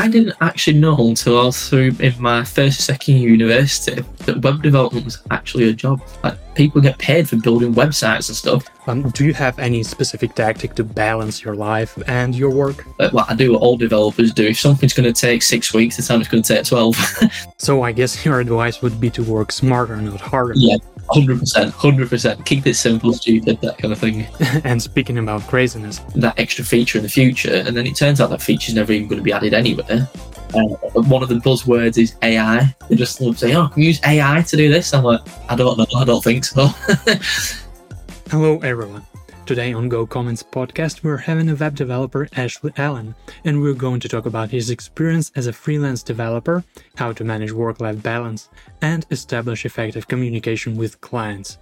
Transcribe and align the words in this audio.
I 0.00 0.08
didn't 0.08 0.34
actually 0.40 0.78
know 0.78 0.96
until 0.96 1.38
I 1.38 1.44
was 1.44 1.68
through 1.68 1.94
in 2.00 2.14
my 2.18 2.42
first 2.42 2.80
second 2.80 3.16
year 3.16 3.28
university 3.28 4.02
that 4.24 4.40
web 4.40 4.62
development 4.62 5.04
was 5.04 5.22
actually 5.30 5.68
a 5.68 5.74
job. 5.74 6.00
Like 6.24 6.38
people 6.54 6.80
get 6.80 6.96
paid 6.96 7.28
for 7.28 7.36
building 7.36 7.74
websites 7.74 8.30
and 8.30 8.36
stuff. 8.36 8.64
Um, 8.86 9.10
do 9.10 9.26
you 9.26 9.34
have 9.34 9.58
any 9.58 9.82
specific 9.82 10.34
tactic 10.34 10.74
to 10.76 10.84
balance 10.84 11.44
your 11.44 11.54
life 11.54 11.98
and 12.08 12.34
your 12.34 12.48
work? 12.48 12.86
Like, 12.98 13.12
well, 13.12 13.26
I 13.28 13.34
do 13.34 13.52
what 13.52 13.60
all 13.60 13.76
developers 13.76 14.32
do. 14.32 14.46
If 14.46 14.58
something's 14.58 14.94
going 14.94 15.12
to 15.12 15.20
take 15.20 15.42
six 15.42 15.74
weeks, 15.74 15.98
the 15.98 16.02
time 16.02 16.20
it's 16.20 16.30
going 16.30 16.42
to 16.44 16.54
take 16.54 16.64
twelve. 16.64 16.96
so 17.58 17.82
I 17.82 17.92
guess 17.92 18.24
your 18.24 18.40
advice 18.40 18.80
would 18.80 18.98
be 19.02 19.10
to 19.10 19.22
work 19.22 19.52
smarter, 19.52 19.96
not 19.98 20.22
harder. 20.22 20.54
Yeah, 20.56 20.76
Hundred 21.12 21.40
percent, 21.40 21.74
hundred 21.74 22.08
percent. 22.08 22.44
Keep 22.46 22.66
it 22.66 22.74
simple, 22.74 23.12
stupid, 23.12 23.60
that 23.62 23.78
kind 23.78 23.92
of 23.92 23.98
thing. 23.98 24.26
and 24.64 24.80
speaking 24.80 25.18
about 25.18 25.42
craziness, 25.42 25.98
that 26.14 26.38
extra 26.38 26.64
feature 26.64 26.98
in 26.98 27.02
the 27.02 27.10
future, 27.10 27.64
and 27.66 27.76
then 27.76 27.86
it 27.86 27.96
turns 27.96 28.20
out 28.20 28.30
that 28.30 28.40
feature's 28.40 28.74
never 28.74 28.92
even 28.92 29.08
going 29.08 29.18
to 29.18 29.22
be 29.24 29.32
added 29.32 29.52
anywhere. 29.52 30.08
Uh, 30.54 30.62
one 31.02 31.22
of 31.22 31.28
the 31.28 31.36
buzzwords 31.36 31.98
is 31.98 32.14
AI. 32.22 32.74
They 32.88 32.96
just 32.96 33.20
love 33.20 33.38
saying, 33.38 33.56
"Oh, 33.56 33.68
can 33.68 33.80
we 33.80 33.86
use 33.86 34.00
AI 34.04 34.42
to 34.42 34.56
do 34.56 34.70
this?" 34.70 34.94
I'm 34.94 35.04
like, 35.04 35.20
I 35.48 35.56
don't 35.56 35.76
know, 35.76 35.86
I 35.96 36.04
don't 36.04 36.22
think 36.22 36.44
so. 36.44 36.66
Hello, 38.30 38.58
everyone. 38.58 39.04
Today 39.50 39.72
on 39.72 39.90
GoComment's 39.90 40.44
podcast, 40.44 41.02
we're 41.02 41.16
having 41.16 41.48
a 41.50 41.56
web 41.56 41.74
developer, 41.74 42.28
Ashley 42.36 42.72
Allen, 42.76 43.16
and 43.44 43.60
we're 43.60 43.74
going 43.74 43.98
to 43.98 44.08
talk 44.08 44.24
about 44.24 44.52
his 44.52 44.70
experience 44.70 45.32
as 45.34 45.48
a 45.48 45.52
freelance 45.52 46.04
developer, 46.04 46.62
how 46.94 47.10
to 47.10 47.24
manage 47.24 47.50
work 47.50 47.80
life 47.80 48.00
balance, 48.00 48.48
and 48.80 49.04
establish 49.10 49.66
effective 49.66 50.06
communication 50.06 50.76
with 50.76 51.00
clients. 51.00 51.58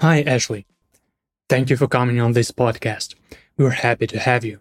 Hi, 0.00 0.22
Ashley. 0.22 0.66
Thank 1.48 1.70
you 1.70 1.76
for 1.76 1.86
coming 1.86 2.20
on 2.20 2.32
this 2.32 2.50
podcast. 2.50 3.14
We're 3.56 3.70
happy 3.70 4.08
to 4.08 4.18
have 4.18 4.44
you. 4.44 4.58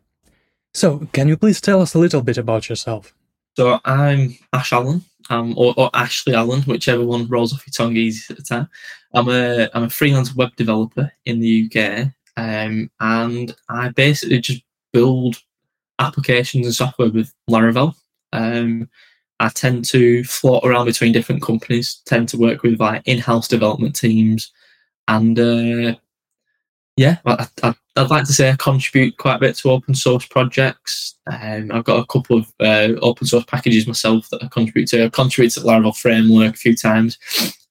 So, 0.75 1.07
can 1.13 1.27
you 1.27 1.35
please 1.35 1.59
tell 1.59 1.81
us 1.81 1.95
a 1.95 1.99
little 1.99 2.21
bit 2.21 2.37
about 2.37 2.69
yourself? 2.69 3.15
So, 3.55 3.79
I'm 3.83 4.37
Ash 4.53 4.71
Allen, 4.71 5.03
um, 5.29 5.53
or, 5.57 5.73
or, 5.77 5.89
Ashley 5.93 6.33
Allen, 6.33 6.61
whichever 6.63 7.03
one 7.03 7.27
rolls 7.27 7.53
off 7.53 7.65
your 7.65 7.71
tongue 7.71 7.95
easy 7.95 8.25
at 8.29 8.37
the 8.37 8.43
time. 8.43 8.69
I'm 9.13 9.29
a 9.29 9.69
I'm 9.73 9.83
a 9.83 9.89
freelance 9.89 10.35
web 10.35 10.55
developer 10.55 11.11
in 11.25 11.39
the 11.39 11.69
UK, 11.69 12.07
um, 12.37 12.89
and 12.99 13.55
I 13.69 13.89
basically 13.89 14.39
just 14.39 14.61
build 14.93 15.37
applications 15.99 16.65
and 16.65 16.75
software 16.75 17.09
with 17.09 17.33
Laravel. 17.49 17.95
Um, 18.33 18.89
I 19.39 19.49
tend 19.49 19.85
to 19.85 20.23
float 20.23 20.63
around 20.65 20.85
between 20.85 21.13
different 21.13 21.41
companies, 21.41 22.01
tend 22.05 22.29
to 22.29 22.37
work 22.37 22.63
with 22.63 22.79
like 22.79 23.03
in-house 23.05 23.47
development 23.47 23.95
teams, 23.95 24.51
and 25.07 25.39
uh, 25.39 25.95
yeah, 26.95 27.17
I, 27.25 27.47
I, 27.63 27.75
would 28.01 28.11
like 28.11 28.25
to 28.25 28.33
say 28.33 28.49
I 28.49 28.55
contribute 28.57 29.17
quite 29.17 29.35
a 29.35 29.39
bit 29.39 29.55
to 29.57 29.71
open 29.71 29.95
source 29.95 30.25
projects. 30.25 31.15
Um, 31.27 31.71
I've 31.71 31.83
got 31.83 31.99
a 31.99 32.05
couple 32.05 32.37
of 32.37 32.53
uh, 32.59 32.99
open 33.01 33.27
source 33.27 33.45
packages 33.45 33.87
myself 33.87 34.29
that 34.29 34.43
I 34.43 34.47
contribute 34.47 34.87
to. 34.89 35.05
I've 35.05 35.11
contributed 35.11 35.55
to 35.55 35.59
the 35.61 35.67
Laravel 35.67 35.97
framework 35.97 36.55
a 36.55 36.57
few 36.57 36.75
times, 36.75 37.17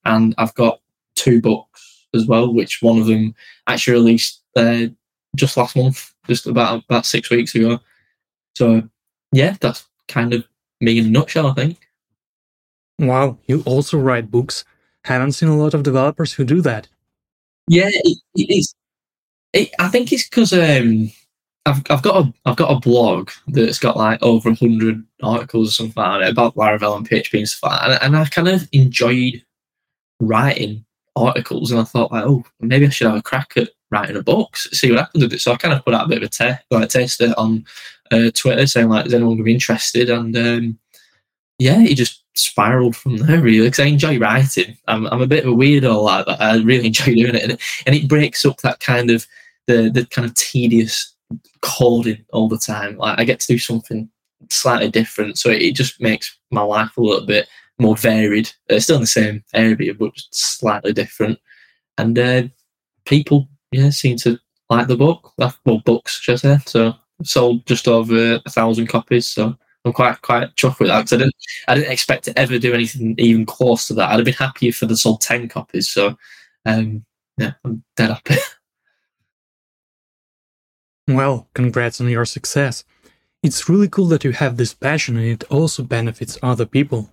and 0.04 0.34
I've 0.38 0.54
got 0.54 0.80
two 1.14 1.40
books 1.40 2.06
as 2.14 2.26
well, 2.26 2.52
which 2.52 2.82
one 2.82 2.98
of 2.98 3.06
them 3.06 3.34
actually 3.66 3.94
released 3.94 4.42
uh, 4.56 4.86
just 5.34 5.56
last 5.56 5.76
month, 5.76 6.12
just 6.26 6.46
about 6.46 6.82
about 6.84 7.06
six 7.06 7.30
weeks 7.30 7.54
ago. 7.54 7.78
So 8.56 8.82
yeah, 9.32 9.56
that's 9.60 9.86
kind 10.08 10.32
of 10.34 10.44
me 10.80 10.98
in 10.98 11.06
a 11.06 11.10
nutshell, 11.10 11.46
I 11.46 11.54
think. 11.54 11.88
Wow, 12.98 13.38
you 13.46 13.62
also 13.66 13.98
write 13.98 14.30
books. 14.30 14.64
Haven't 15.04 15.32
seen 15.32 15.48
a 15.48 15.56
lot 15.56 15.74
of 15.74 15.82
developers 15.82 16.32
who 16.32 16.44
do 16.44 16.62
that. 16.62 16.88
Yeah, 17.68 17.90
it, 17.92 18.18
it 18.34 18.58
is 18.58 18.74
it, 19.56 19.74
I 19.78 19.88
think 19.88 20.12
it's 20.12 20.28
because 20.28 20.52
um, 20.52 21.10
I've 21.64 21.82
I've 21.90 22.02
got 22.02 22.24
a 22.24 22.34
I've 22.44 22.56
got 22.56 22.70
a 22.70 22.80
blog 22.80 23.30
that's 23.48 23.78
got 23.78 23.96
like 23.96 24.22
over 24.22 24.52
hundred 24.52 25.04
articles 25.22 25.70
or 25.70 25.72
something 25.72 26.02
like 26.02 26.30
about 26.30 26.54
Laravel 26.54 26.96
and 26.96 27.08
PHP 27.08 27.38
and 27.38 27.48
stuff 27.48 27.70
like 27.70 27.80
that, 27.80 28.02
and, 28.02 28.14
and 28.14 28.24
I 28.24 28.28
kind 28.28 28.48
of 28.48 28.68
enjoyed 28.72 29.42
writing 30.20 30.84
articles, 31.16 31.70
and 31.70 31.80
I 31.80 31.84
thought 31.84 32.12
like, 32.12 32.24
oh, 32.24 32.44
maybe 32.60 32.86
I 32.86 32.90
should 32.90 33.08
have 33.08 33.16
a 33.16 33.22
crack 33.22 33.52
at 33.56 33.70
writing 33.90 34.16
a 34.16 34.22
book, 34.22 34.56
see 34.56 34.90
what 34.90 35.00
happens 35.00 35.24
with 35.24 35.32
it. 35.32 35.40
So 35.40 35.52
I 35.52 35.56
kind 35.56 35.74
of 35.74 35.84
put 35.84 35.94
out 35.94 36.06
a 36.06 36.08
bit 36.08 36.18
of 36.18 36.24
a 36.24 36.28
test, 36.28 36.64
like 36.70 36.88
test 36.88 37.20
it 37.20 37.36
on 37.38 37.64
uh, 38.10 38.30
Twitter, 38.34 38.66
saying 38.66 38.88
like, 38.88 39.06
is 39.06 39.14
anyone 39.14 39.34
going 39.34 39.38
to 39.38 39.44
be 39.44 39.54
interested? 39.54 40.10
And 40.10 40.36
um, 40.36 40.78
yeah, 41.58 41.80
it 41.80 41.94
just 41.94 42.22
spiraled 42.34 42.94
from 42.94 43.16
there 43.16 43.40
really 43.40 43.66
because 43.66 43.80
I 43.80 43.86
enjoy 43.86 44.18
writing. 44.18 44.76
I'm 44.88 45.06
I'm 45.06 45.22
a 45.22 45.26
bit 45.26 45.44
of 45.44 45.52
a 45.52 45.56
weirdo 45.56 46.02
like 46.02 46.26
that. 46.26 46.40
I 46.40 46.56
really 46.58 46.86
enjoy 46.88 47.14
doing 47.14 47.34
it, 47.34 47.42
and, 47.42 47.60
and 47.86 47.94
it 47.94 48.08
breaks 48.08 48.44
up 48.44 48.58
that 48.58 48.80
kind 48.80 49.10
of 49.10 49.26
the 49.66 49.90
the 49.90 50.06
kind 50.06 50.26
of 50.26 50.34
tedious 50.34 51.14
coding 51.60 52.24
all 52.32 52.48
the 52.48 52.58
time. 52.58 52.96
Like 52.96 53.18
I 53.18 53.24
get 53.24 53.40
to 53.40 53.46
do 53.46 53.58
something 53.58 54.08
slightly 54.50 54.90
different, 54.90 55.38
so 55.38 55.50
it, 55.50 55.72
just 55.74 56.00
makes 56.00 56.38
my 56.50 56.62
life 56.62 56.96
a 56.96 57.00
little 57.02 57.26
bit 57.26 57.48
more 57.78 57.96
varied. 57.96 58.50
Uh, 58.70 58.80
still 58.80 58.96
in 58.96 59.02
the 59.02 59.06
same 59.06 59.44
area, 59.54 59.94
but 59.94 60.12
slightly 60.32 60.92
different. 60.92 61.38
And 61.98 62.18
uh, 62.18 62.42
people, 63.04 63.48
yeah, 63.72 63.90
seem 63.90 64.16
to 64.18 64.38
like 64.70 64.88
the 64.88 64.96
book. 64.96 65.32
Well, 65.38 65.82
books, 65.84 66.20
should 66.20 66.34
I 66.34 66.36
say? 66.36 66.58
So 66.66 66.94
sold 67.22 67.66
just 67.66 67.88
over 67.88 68.40
a 68.44 68.50
thousand 68.50 68.86
copies. 68.88 69.26
So 69.26 69.56
I'm 69.84 69.92
quite 69.92 70.20
quite 70.22 70.54
chuffed 70.56 70.80
with 70.80 70.88
that 70.88 70.98
I 70.98 71.02
didn't 71.02 71.34
I 71.68 71.74
didn't 71.74 71.92
expect 71.92 72.24
to 72.24 72.38
ever 72.38 72.58
do 72.58 72.74
anything 72.74 73.14
even 73.18 73.46
close 73.46 73.86
to 73.88 73.94
that. 73.94 74.10
I'd 74.10 74.16
have 74.16 74.24
been 74.24 74.34
happier 74.34 74.72
for 74.72 74.86
the 74.86 74.96
sold 74.96 75.20
ten 75.20 75.48
copies. 75.48 75.88
So 75.88 76.16
um, 76.66 77.04
yeah, 77.38 77.52
I'm 77.64 77.82
dead 77.96 78.10
happy. 78.10 78.36
Well, 81.08 81.48
congrats 81.54 82.00
on 82.00 82.08
your 82.08 82.24
success. 82.24 82.84
It's 83.42 83.68
really 83.68 83.88
cool 83.88 84.06
that 84.06 84.24
you 84.24 84.32
have 84.32 84.56
this 84.56 84.74
passion 84.74 85.16
and 85.16 85.26
it 85.26 85.44
also 85.44 85.82
benefits 85.84 86.38
other 86.42 86.66
people. 86.66 87.10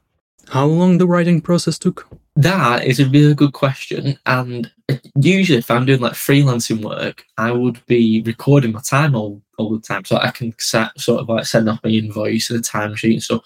How 0.50 0.66
long 0.66 0.98
the 0.98 1.08
writing 1.08 1.42
process 1.42 1.78
took? 1.78 2.08
That 2.36 2.86
is 2.86 3.00
a 3.00 3.08
really 3.08 3.36
good 3.36 3.54
question. 3.54 4.18
And 4.26 4.72
usually, 5.16 5.60
if 5.60 5.70
I'm 5.70 5.86
doing 5.86 6.02
like 6.02 6.14
freelancing 6.14 6.84
work, 6.84 7.24
I 7.38 7.52
would 7.52 7.86
be 7.86 8.24
recording 8.26 8.72
my 8.72 8.82
time 8.82 9.16
all, 9.16 9.42
all 9.58 9.76
the 9.76 9.82
time. 9.82 10.04
So 10.06 10.18
I 10.18 10.32
can 10.32 10.54
set, 10.60 11.00
sort 11.00 11.22
of 11.22 11.30
like 11.30 11.46
send 11.46 11.70
off 11.70 11.80
my 11.84 11.92
invoice 11.92 12.50
and 12.50 12.60
a 12.60 12.64
timesheet 12.64 13.14
and 13.14 13.24
stuff. 13.24 13.44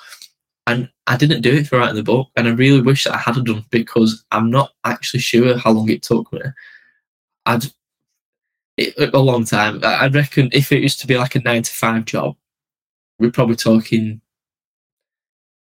And 0.65 0.89
I 1.07 1.17
didn't 1.17 1.41
do 1.41 1.53
it 1.53 1.67
for 1.67 1.77
writing 1.77 1.95
the 1.95 2.03
book. 2.03 2.29
And 2.35 2.47
I 2.47 2.51
really 2.51 2.81
wish 2.81 3.03
that 3.03 3.15
I 3.15 3.17
had 3.17 3.45
done 3.45 3.65
because 3.69 4.23
I'm 4.31 4.49
not 4.49 4.71
actually 4.85 5.19
sure 5.19 5.57
how 5.57 5.71
long 5.71 5.89
it 5.89 6.03
took 6.03 6.31
me. 6.31 6.41
I'd 7.45 7.65
a 8.77 9.19
long 9.19 9.45
time. 9.45 9.79
I 9.83 10.07
reckon 10.07 10.49
if 10.53 10.71
it 10.71 10.81
was 10.81 10.95
to 10.97 11.07
be 11.07 11.17
like 11.17 11.35
a 11.35 11.39
nine 11.39 11.63
to 11.63 11.71
five 11.71 12.05
job, 12.05 12.35
we're 13.19 13.31
probably 13.31 13.55
talking 13.55 14.21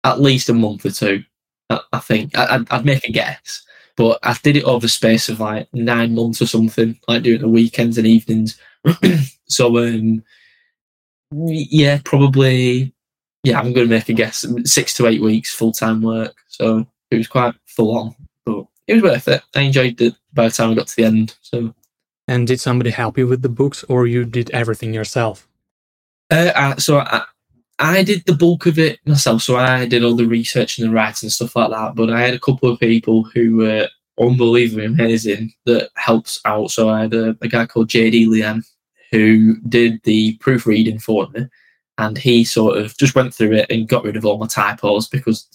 at 0.05 0.21
least 0.21 0.49
a 0.49 0.55
month 0.55 0.84
or 0.84 0.91
two. 0.91 1.25
I, 1.71 2.00
think 2.00 2.37
I, 2.37 2.65
I'd 2.71 2.84
make 2.84 3.05
a 3.05 3.12
guess, 3.12 3.62
but 3.97 4.19
I 4.25 4.37
did 4.43 4.56
it 4.56 4.65
over 4.65 4.81
the 4.81 4.88
space 4.88 5.28
of 5.28 5.38
like 5.38 5.69
nine 5.72 6.15
months 6.15 6.43
or 6.43 6.47
something, 6.47 6.99
like 7.06 7.22
doing 7.22 7.41
the 7.41 7.49
weekends 7.49 7.97
and 7.97 8.06
evenings. 8.06 8.61
so, 9.47 9.78
um, 9.78 10.22
yeah, 11.32 12.00
probably. 12.05 12.93
Yeah, 13.43 13.59
I'm 13.59 13.72
going 13.72 13.88
to 13.88 13.94
make 13.94 14.09
a 14.11 14.12
guess. 14.12 14.44
Six 14.65 14.94
to 14.94 15.06
eight 15.06 15.22
weeks 15.22 15.55
full 15.55 15.72
time 15.72 16.03
work. 16.03 16.34
So 16.49 16.87
it 17.11 17.17
was 17.17 17.28
quite 17.28 17.55
full 17.67 17.97
on, 17.97 18.15
but 18.44 18.67
it 18.87 18.94
was 18.94 19.03
worth 19.03 19.28
it. 19.28 19.43
I 19.55 19.61
enjoyed 19.62 20.00
it 20.00 20.15
by 20.34 20.49
the 20.49 20.50
time 20.50 20.71
I 20.71 20.75
got 20.75 20.88
to 20.88 20.97
the 20.97 21.05
end. 21.05 21.37
So 21.41 21.72
and 22.31 22.47
did 22.47 22.61
somebody 22.61 22.91
help 22.91 23.19
you 23.19 23.27
with 23.27 23.43
the 23.43 23.49
books, 23.49 23.85
or 23.89 24.07
you 24.07 24.25
did 24.25 24.51
everything 24.53 24.95
yourself? 24.95 25.49
Uh, 26.31 26.53
uh, 26.55 26.77
so 26.77 27.01
I, 27.01 27.25
I 27.81 28.05
did 28.05 28.25
the 28.25 28.35
bulk 28.35 28.67
of 28.67 28.79
it 28.79 29.01
myself. 29.05 29.43
So 29.43 29.57
I 29.57 29.85
did 29.85 30.05
all 30.05 30.15
the 30.15 30.27
research 30.27 30.79
and 30.79 30.89
the 30.89 30.95
writing 30.95 31.27
and 31.27 31.33
stuff 31.33 31.57
like 31.57 31.71
that. 31.71 31.97
But 31.97 32.09
I 32.11 32.21
had 32.21 32.35
a 32.35 32.39
couple 32.39 32.71
of 32.71 32.79
people 32.79 33.25
who 33.25 33.57
were 33.57 33.89
unbelievably 34.21 34.85
amazing 34.85 35.53
that 35.67 35.91
helps 35.97 36.41
out. 36.45 36.71
So 36.71 36.89
I 36.89 37.01
had 37.01 37.15
a, 37.15 37.37
a 37.41 37.49
guy 37.49 37.67
called 37.67 37.89
JD 37.89 38.29
Liam 38.29 38.65
who 39.11 39.56
did 39.62 40.00
the 40.05 40.37
proofreading 40.37 41.00
for 41.00 41.29
me. 41.31 41.47
And 41.99 42.17
he 42.17 42.44
sort 42.44 42.79
of 42.79 42.97
just 42.97 43.17
went 43.17 43.35
through 43.35 43.55
it 43.55 43.67
and 43.71 43.88
got 43.88 44.05
rid 44.05 44.17
of 44.17 44.25
all 44.25 44.38
my 44.38 44.47
typos 44.47 45.09
because 45.09 45.49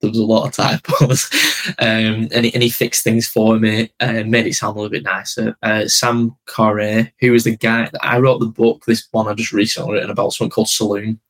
there 0.00 0.10
was 0.10 0.18
a 0.18 0.24
lot 0.24 0.46
of 0.46 0.52
typos, 0.52 1.30
um, 1.78 2.28
and, 2.32 2.44
he, 2.46 2.54
and 2.54 2.62
he 2.62 2.70
fixed 2.70 3.04
things 3.04 3.26
for 3.26 3.58
me 3.58 3.90
and 4.00 4.30
made 4.30 4.46
it 4.46 4.54
sound 4.54 4.76
a 4.76 4.80
little 4.80 4.90
bit 4.90 5.04
nicer. 5.04 5.56
Uh, 5.62 5.86
Sam 5.86 6.36
Carré, 6.46 7.12
who 7.20 7.32
was 7.32 7.44
the 7.44 7.56
guy 7.56 7.88
that 7.90 8.04
I 8.04 8.18
wrote 8.18 8.38
the 8.38 8.46
book, 8.46 8.84
this 8.86 9.06
one 9.10 9.28
I 9.28 9.34
just 9.34 9.52
recently 9.52 9.94
written 9.94 10.10
about, 10.10 10.32
someone 10.32 10.50
called 10.50 10.68
Saloon, 10.68 11.20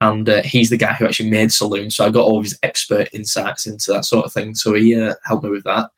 and 0.00 0.28
uh, 0.28 0.42
he's 0.42 0.70
the 0.70 0.76
guy 0.76 0.92
who 0.94 1.06
actually 1.06 1.30
made 1.30 1.52
Saloon. 1.52 1.90
So 1.90 2.04
I 2.04 2.10
got 2.10 2.24
all 2.24 2.42
his 2.42 2.58
expert 2.62 3.08
insights 3.12 3.66
into 3.66 3.92
that 3.92 4.04
sort 4.04 4.24
of 4.24 4.32
thing. 4.32 4.54
So 4.54 4.74
he 4.74 4.98
uh, 4.98 5.14
helped 5.24 5.44
me 5.44 5.50
with 5.50 5.64
that. 5.64 5.90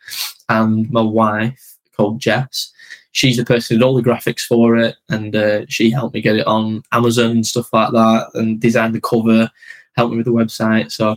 And 0.48 0.90
my 0.90 1.02
wife, 1.02 1.76
called 1.96 2.20
Jess, 2.20 2.72
she's 3.12 3.36
the 3.36 3.44
person 3.44 3.76
who 3.76 3.78
did 3.78 3.86
all 3.86 3.94
the 3.94 4.02
graphics 4.02 4.40
for 4.40 4.76
it, 4.76 4.96
and 5.08 5.34
uh, 5.36 5.66
she 5.69 5.90
helped 5.90 6.14
me 6.14 6.20
get 6.20 6.36
it 6.36 6.46
on 6.46 6.82
Amazon 6.92 7.30
and 7.30 7.46
stuff 7.46 7.72
like 7.72 7.92
that, 7.92 8.30
and 8.34 8.60
designed 8.60 8.94
the 8.94 9.00
cover, 9.00 9.50
helped 9.96 10.12
me 10.12 10.16
with 10.16 10.26
the 10.26 10.32
website. 10.32 10.90
So 10.90 11.16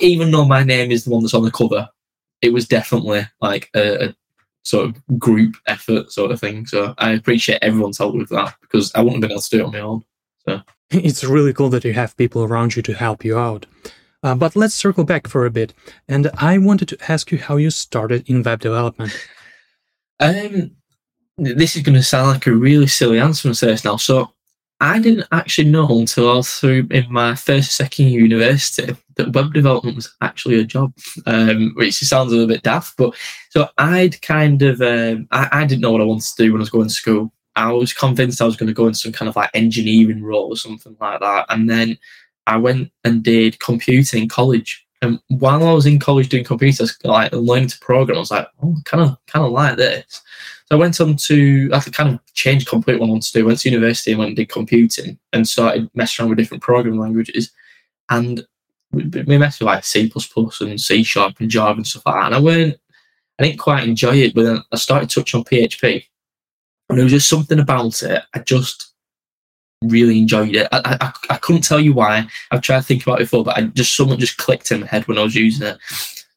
even 0.00 0.30
though 0.30 0.44
my 0.44 0.62
name 0.62 0.90
is 0.90 1.04
the 1.04 1.10
one 1.10 1.22
that's 1.22 1.34
on 1.34 1.44
the 1.44 1.50
cover, 1.50 1.88
it 2.40 2.52
was 2.52 2.66
definitely 2.66 3.26
like 3.40 3.70
a, 3.74 4.08
a, 4.08 4.14
sort 4.64 4.86
of 4.86 5.18
group 5.18 5.56
effort 5.66 6.12
sort 6.12 6.30
of 6.30 6.38
thing. 6.38 6.64
So 6.66 6.94
I 6.98 7.10
appreciate 7.10 7.58
everyone's 7.62 7.98
help 7.98 8.14
with 8.14 8.28
that 8.28 8.54
because 8.60 8.92
I 8.94 9.00
wouldn't 9.00 9.22
have 9.22 9.28
been 9.28 9.32
able 9.32 9.42
to 9.42 9.50
do 9.50 9.58
it 9.58 9.64
on 9.64 9.72
my 9.72 9.80
own. 9.80 10.04
So 10.46 10.60
It's 10.90 11.24
really 11.24 11.52
cool 11.52 11.70
that 11.70 11.84
you 11.84 11.94
have 11.94 12.16
people 12.16 12.44
around 12.44 12.76
you 12.76 12.82
to 12.82 12.94
help 12.94 13.24
you 13.24 13.38
out. 13.38 13.66
Uh, 14.22 14.34
but 14.36 14.54
let's 14.54 14.74
circle 14.74 15.04
back 15.04 15.26
for 15.26 15.46
a 15.46 15.50
bit. 15.50 15.74
And 16.06 16.30
I 16.38 16.58
wanted 16.58 16.88
to 16.88 17.12
ask 17.12 17.32
you 17.32 17.38
how 17.38 17.56
you 17.56 17.70
started 17.70 18.28
in 18.28 18.42
web 18.42 18.60
development. 18.60 19.12
Um, 20.20 20.72
this 21.38 21.74
is 21.74 21.82
going 21.82 21.96
to 21.96 22.02
sound 22.02 22.28
like 22.28 22.46
a 22.46 22.52
really 22.52 22.86
silly 22.86 23.18
answer 23.18 23.42
from 23.42 23.68
this 23.68 23.84
now. 23.84 23.96
So 23.96 24.32
I 24.82 24.98
didn't 24.98 25.28
actually 25.30 25.70
know 25.70 26.00
until 26.00 26.28
I 26.28 26.34
was 26.34 26.58
through 26.58 26.88
in 26.90 27.06
my 27.08 27.36
first, 27.36 27.76
second 27.76 28.08
year 28.08 28.22
university 28.22 28.96
that 29.14 29.32
web 29.32 29.54
development 29.54 29.94
was 29.94 30.12
actually 30.22 30.58
a 30.58 30.64
job, 30.64 30.92
um, 31.24 31.72
which 31.76 31.94
sounds 31.94 32.32
a 32.32 32.34
little 32.34 32.52
bit 32.52 32.64
daft. 32.64 32.96
But 32.96 33.14
so 33.50 33.68
I'd 33.78 34.20
kind 34.22 34.60
of, 34.62 34.82
um, 34.82 35.28
I, 35.30 35.48
I 35.52 35.66
didn't 35.66 35.82
know 35.82 35.92
what 35.92 36.00
I 36.00 36.04
wanted 36.04 36.24
to 36.24 36.42
do 36.42 36.52
when 36.52 36.60
I 36.60 36.64
was 36.64 36.70
going 36.70 36.88
to 36.88 36.94
school. 36.94 37.32
I 37.54 37.70
was 37.70 37.92
convinced 37.92 38.42
I 38.42 38.44
was 38.44 38.56
going 38.56 38.66
to 38.66 38.74
go 38.74 38.88
into 38.88 38.98
some 38.98 39.12
kind 39.12 39.28
of 39.28 39.36
like 39.36 39.50
engineering 39.54 40.24
role 40.24 40.52
or 40.52 40.56
something 40.56 40.96
like 41.00 41.20
that. 41.20 41.46
And 41.48 41.70
then 41.70 41.96
I 42.48 42.56
went 42.56 42.90
and 43.04 43.22
did 43.22 43.60
computing 43.60 44.24
in 44.24 44.28
college. 44.28 44.84
And 45.00 45.20
while 45.28 45.64
I 45.64 45.72
was 45.72 45.86
in 45.86 46.00
college 46.00 46.28
doing 46.28 46.44
computers, 46.44 46.98
like 47.04 47.32
learning 47.32 47.68
to 47.68 47.78
program, 47.78 48.16
I 48.16 48.20
was 48.20 48.32
like, 48.32 48.48
oh, 48.64 48.76
kind 48.84 49.04
of, 49.04 49.16
kind 49.28 49.46
of 49.46 49.52
like 49.52 49.76
this. 49.76 50.22
I 50.72 50.76
went 50.76 51.00
on 51.00 51.16
to, 51.16 51.70
I 51.72 51.80
kind 51.80 52.14
of 52.14 52.34
changed 52.34 52.68
completely 52.68 53.00
what 53.00 53.08
I 53.08 53.10
wanted 53.10 53.26
to 53.26 53.32
do. 53.32 53.46
Went 53.46 53.58
to 53.60 53.70
university 53.70 54.12
and 54.12 54.18
went 54.18 54.28
and 54.30 54.36
did 54.36 54.48
computing 54.48 55.18
and 55.32 55.48
started 55.48 55.90
messing 55.94 56.22
around 56.22 56.30
with 56.30 56.38
different 56.38 56.62
programming 56.62 57.00
languages. 57.00 57.50
And 58.08 58.46
we 58.92 59.04
we 59.04 59.38
messed 59.38 59.60
with 59.60 59.66
like 59.66 59.84
C 59.84 60.10
and 60.60 60.80
C 60.80 61.02
sharp 61.02 61.40
and 61.40 61.50
Java 61.50 61.78
and 61.78 61.86
stuff 61.86 62.06
like 62.06 62.14
that. 62.14 62.26
And 62.26 62.34
I 62.34 62.40
weren't, 62.40 62.76
I 63.38 63.44
didn't 63.44 63.58
quite 63.58 63.88
enjoy 63.88 64.16
it, 64.16 64.34
but 64.34 64.44
then 64.44 64.62
I 64.72 64.76
started 64.76 65.10
touching 65.10 65.38
on 65.38 65.44
PHP. 65.44 66.04
And 66.88 66.98
there 66.98 67.04
was 67.04 67.12
just 67.12 67.28
something 67.28 67.58
about 67.58 68.02
it. 68.02 68.22
I 68.34 68.38
just 68.40 68.92
really 69.82 70.18
enjoyed 70.18 70.54
it. 70.54 70.68
I, 70.72 70.96
I, 71.00 71.12
I 71.30 71.36
couldn't 71.38 71.62
tell 71.62 71.80
you 71.80 71.92
why. 71.92 72.26
I've 72.50 72.60
tried 72.60 72.78
to 72.78 72.84
think 72.84 73.02
about 73.02 73.20
it 73.20 73.24
before, 73.24 73.44
but 73.44 73.56
I 73.56 73.62
just 73.62 73.96
something 73.96 74.18
just 74.18 74.36
clicked 74.36 74.70
in 74.70 74.80
my 74.80 74.86
head 74.86 75.08
when 75.08 75.18
I 75.18 75.22
was 75.22 75.34
using 75.34 75.66
it. 75.66 75.78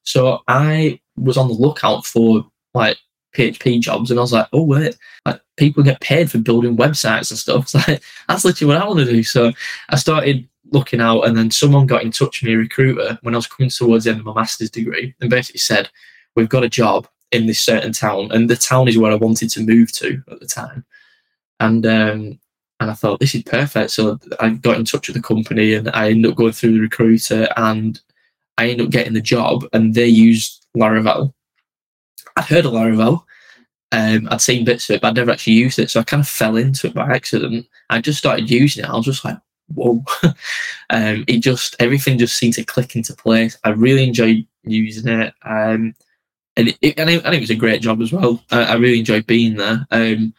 So 0.04 0.42
I 0.48 1.00
was 1.16 1.38
on 1.38 1.48
the 1.48 1.54
lookout 1.54 2.06
for 2.06 2.46
like 2.74 2.98
PHP 3.36 3.80
jobs, 3.82 4.12
and 4.12 4.20
I 4.20 4.22
was 4.22 4.34
like, 4.34 4.48
oh 4.54 4.64
wait, 4.64 4.98
like 5.26 5.42
people 5.58 5.84
get 5.84 6.02
paid 6.02 6.32
for 6.32 6.40
building 6.40 6.78
websites 6.78 7.32
and 7.32 7.40
stuff. 7.40 7.64
It's 7.64 7.76
like 7.76 8.04
that's 8.28 8.46
literally 8.46 8.74
what 8.74 8.82
I 8.82 8.88
want 8.88 9.00
to 9.00 9.06
do. 9.06 9.24
So 9.24 9.52
I 9.90 9.96
started 9.96 10.48
looking 10.72 11.02
out, 11.02 11.22
and 11.22 11.38
then 11.38 11.52
someone 11.52 11.86
got 11.86 12.04
in 12.04 12.12
touch 12.12 12.42
with 12.42 12.48
me, 12.48 12.56
a 12.56 12.58
recruiter, 12.58 13.20
when 13.22 13.36
I 13.36 13.38
was 13.38 13.48
coming 13.48 13.70
towards 13.70 14.06
the 14.06 14.12
end 14.12 14.20
of 14.20 14.26
my 14.26 14.34
master's 14.34 14.72
degree, 14.72 15.14
and 15.22 15.30
basically 15.30 15.60
said, 15.60 15.90
we've 16.36 16.50
got 16.50 16.64
a 16.64 16.70
job 16.70 17.08
in 17.32 17.46
this 17.46 17.60
certain 17.60 17.92
town, 17.92 18.32
and 18.32 18.50
the 18.50 18.56
town 18.56 18.88
is 18.88 18.98
where 18.98 19.12
I 19.12 19.16
wanted 19.16 19.50
to 19.52 19.62
move 19.64 19.92
to 19.94 20.22
at 20.32 20.40
the 20.40 20.48
time. 20.48 20.86
And 21.60 21.86
um, 21.86 22.40
and 22.80 22.92
I 22.92 22.94
thought 22.94 23.20
this 23.20 23.36
is 23.36 23.44
perfect. 23.44 23.92
So 23.92 24.20
I 24.40 24.50
got 24.50 24.78
in 24.78 24.86
touch 24.86 25.08
with 25.08 25.16
the 25.16 25.22
company, 25.22 25.74
and 25.74 25.90
I 25.90 26.10
ended 26.10 26.32
up 26.32 26.38
going 26.38 26.52
through 26.52 26.74
the 26.74 26.80
recruiter, 26.80 27.48
and 27.58 28.00
I 28.58 28.70
ended 28.70 28.88
up 28.88 28.92
getting 28.92 29.14
the 29.14 29.22
job. 29.22 29.66
And 29.74 29.94
they 29.94 30.08
used 30.08 30.66
Laravel. 30.78 31.34
Heard 32.48 32.66
of 32.66 32.74
Laravel. 32.74 33.24
Um, 33.92 34.28
I'd 34.30 34.42
seen 34.42 34.66
bits 34.66 34.90
of 34.90 34.96
it, 34.96 35.02
but 35.02 35.10
I'd 35.10 35.16
never 35.16 35.32
actually 35.32 35.54
used 35.54 35.80
it. 35.80 35.90
So 35.90 36.00
I 36.00 36.04
kind 36.04 36.22
of 36.22 36.28
fell 36.28 36.58
into 36.58 36.88
it 36.88 36.94
by 36.94 37.10
accident. 37.10 37.68
I 37.90 38.02
just 38.02 38.20
started 38.20 38.50
using 38.50 38.84
it. 38.84 38.90
I 38.90 38.96
was 38.96 39.06
just 39.06 39.24
like, 39.24 39.38
whoa. 39.74 40.04
um, 40.90 41.24
it 41.28 41.40
just, 41.40 41.76
everything 41.80 42.18
just 42.18 42.38
seemed 42.38 42.56
to 42.56 42.66
click 42.66 42.96
into 42.96 43.14
place. 43.16 43.58
I 43.64 43.70
really 43.70 44.08
enjoyed 44.08 44.46
using 44.64 45.08
it. 45.08 45.34
Um, 45.44 45.96
and 46.58 46.70
it, 46.70 46.94
and, 46.98 47.10
it, 47.10 47.26
and 47.26 47.36
it 47.36 47.40
was 47.40 47.50
a 47.50 47.56
great 47.56 47.82
job 47.82 48.02
as 48.02 48.12
well. 48.12 48.44
I, 48.52 48.64
I 48.64 48.74
really 48.76 49.00
enjoyed 49.00 49.28
being 49.28 49.56
there. 49.56 49.86
Um, 49.92 50.34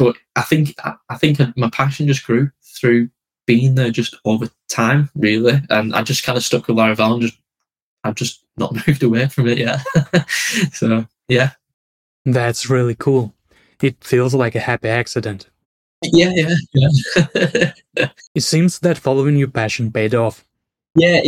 but 0.00 0.16
I 0.34 0.40
think 0.40 0.74
I 1.10 1.16
think 1.18 1.38
my 1.58 1.68
passion 1.68 2.06
just 2.06 2.24
grew 2.24 2.50
through 2.62 3.10
being 3.46 3.74
there 3.74 3.90
just 3.90 4.16
over 4.24 4.48
time, 4.70 5.10
really, 5.14 5.60
and 5.68 5.94
I 5.94 6.02
just 6.02 6.24
kind 6.24 6.38
of 6.38 6.44
stuck 6.44 6.68
with 6.68 6.78
Laravel 6.78 7.12
and 7.12 7.22
just 7.22 7.36
I've 8.02 8.14
just 8.14 8.46
not 8.56 8.74
moved 8.86 9.02
away 9.02 9.28
from 9.28 9.46
it 9.46 9.58
yet. 9.58 9.84
so 10.72 11.06
yeah, 11.30 11.50
that's 12.24 12.68
really 12.68 12.94
cool. 12.94 13.34
It 13.82 14.02
feels 14.04 14.34
like 14.34 14.54
a 14.54 14.60
happy 14.60 14.88
accident. 14.88 15.48
Yeah, 16.02 16.32
yeah, 16.34 16.54
yeah. 16.74 17.72
it 18.34 18.42
seems 18.42 18.78
that 18.80 18.98
following 18.98 19.36
your 19.36 19.48
passion 19.48 19.92
paid 19.92 20.14
off. 20.14 20.44
Yeah, 20.96 21.20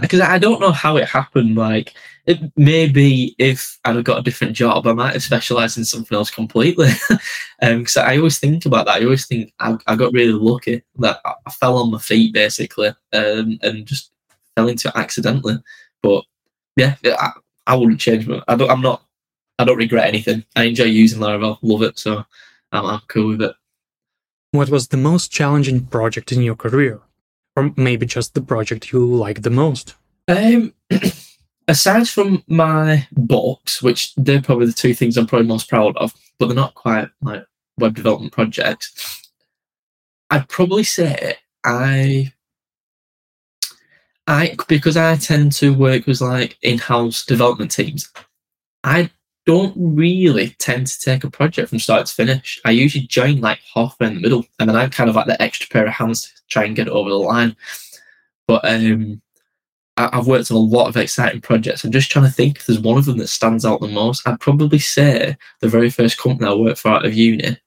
because 0.00 0.20
I 0.20 0.36
don't 0.38 0.60
know 0.60 0.72
how 0.72 0.96
it 0.96 1.08
happened. 1.08 1.56
Like, 1.56 1.94
it, 2.26 2.38
maybe 2.56 3.34
if 3.38 3.78
I'd 3.84 3.96
have 3.96 4.04
got 4.04 4.18
a 4.18 4.22
different 4.22 4.54
job, 4.54 4.86
I 4.86 4.92
might 4.92 5.14
have 5.14 5.22
specialised 5.22 5.78
in 5.78 5.86
something 5.86 6.14
else 6.14 6.30
completely. 6.30 6.90
Because 7.60 7.96
um, 7.96 8.04
I 8.04 8.18
always 8.18 8.38
think 8.38 8.66
about 8.66 8.86
that. 8.86 9.00
I 9.00 9.04
always 9.04 9.26
think 9.26 9.54
I, 9.58 9.76
I, 9.86 9.96
got 9.96 10.12
really 10.12 10.32
lucky 10.32 10.82
that 10.98 11.20
I 11.24 11.50
fell 11.50 11.78
on 11.78 11.90
my 11.90 11.98
feet 11.98 12.34
basically, 12.34 12.88
um, 13.14 13.58
and 13.62 13.86
just 13.86 14.12
fell 14.54 14.68
into 14.68 14.88
it 14.88 14.96
accidentally. 14.96 15.56
But 16.02 16.24
yeah, 16.76 16.96
I, 17.04 17.32
I 17.66 17.76
wouldn't 17.76 18.00
change. 18.00 18.26
My, 18.26 18.42
I 18.48 18.56
don't. 18.56 18.70
I'm 18.70 18.82
not. 18.82 19.04
I 19.58 19.64
don't 19.64 19.76
regret 19.76 20.08
anything. 20.08 20.44
I 20.56 20.64
enjoy 20.64 20.84
using 20.84 21.20
Laravel. 21.20 21.58
Love 21.62 21.82
it. 21.82 21.98
So 21.98 22.24
I'm, 22.72 22.86
I'm 22.86 23.00
cool 23.08 23.28
with 23.28 23.42
it. 23.42 23.54
What 24.50 24.70
was 24.70 24.88
the 24.88 24.96
most 24.96 25.30
challenging 25.30 25.86
project 25.86 26.32
in 26.32 26.42
your 26.42 26.56
career? 26.56 27.00
or 27.56 27.72
maybe 27.76 28.06
just 28.06 28.34
the 28.34 28.40
project 28.40 28.92
you 28.92 29.04
like 29.04 29.42
the 29.42 29.50
most? 29.50 29.94
Um, 30.28 30.74
aside 31.68 32.08
from 32.08 32.42
my 32.46 33.06
books, 33.12 33.82
which 33.82 34.14
they're 34.16 34.42
probably 34.42 34.66
the 34.66 34.72
two 34.72 34.94
things 34.94 35.16
I'm 35.16 35.26
probably 35.26 35.46
most 35.46 35.68
proud 35.68 35.96
of, 35.96 36.14
but 36.38 36.46
they're 36.46 36.56
not 36.56 36.74
quite 36.74 37.08
like 37.20 37.44
web 37.78 37.94
development 37.94 38.32
projects. 38.32 39.30
I'd 40.30 40.48
probably 40.48 40.84
say 40.84 41.36
I, 41.64 42.32
I 44.32 44.56
because 44.66 44.96
I 44.96 45.16
tend 45.16 45.52
to 45.52 45.74
work 45.74 46.06
with 46.06 46.22
like 46.22 46.56
in-house 46.62 47.26
development 47.26 47.70
teams. 47.70 48.10
I 48.82 49.10
don't 49.44 49.74
really 49.76 50.56
tend 50.58 50.86
to 50.86 50.98
take 51.00 51.24
a 51.24 51.30
project 51.30 51.68
from 51.68 51.78
start 51.78 52.06
to 52.06 52.14
finish. 52.14 52.60
I 52.64 52.70
usually 52.70 53.06
join 53.06 53.40
like 53.40 53.60
halfway 53.74 54.06
in 54.06 54.14
the 54.14 54.20
middle, 54.20 54.46
and 54.58 54.68
then 54.68 54.76
I'm 54.76 54.90
kind 54.90 55.10
of 55.10 55.16
like 55.16 55.26
the 55.26 55.40
extra 55.40 55.68
pair 55.68 55.86
of 55.86 55.92
hands 55.92 56.22
to 56.22 56.42
try 56.48 56.64
and 56.64 56.74
get 56.74 56.86
it 56.86 56.92
over 56.92 57.10
the 57.10 57.16
line. 57.16 57.54
But 58.48 58.64
um, 58.64 59.20
I, 59.98 60.08
have 60.16 60.26
worked 60.26 60.50
on 60.50 60.56
a 60.56 60.60
lot 60.60 60.88
of 60.88 60.96
exciting 60.96 61.42
projects. 61.42 61.84
I'm 61.84 61.92
just 61.92 62.10
trying 62.10 62.24
to 62.24 62.30
think 62.30 62.58
if 62.58 62.66
there's 62.66 62.80
one 62.80 62.96
of 62.96 63.04
them 63.04 63.18
that 63.18 63.28
stands 63.28 63.66
out 63.66 63.80
the 63.80 63.88
most. 63.88 64.26
I'd 64.26 64.40
probably 64.40 64.78
say 64.78 65.36
the 65.60 65.68
very 65.68 65.90
first 65.90 66.16
company 66.16 66.48
I 66.48 66.54
worked 66.54 66.78
for 66.78 66.88
out 66.88 67.04
of 67.04 67.12
uni. 67.12 67.58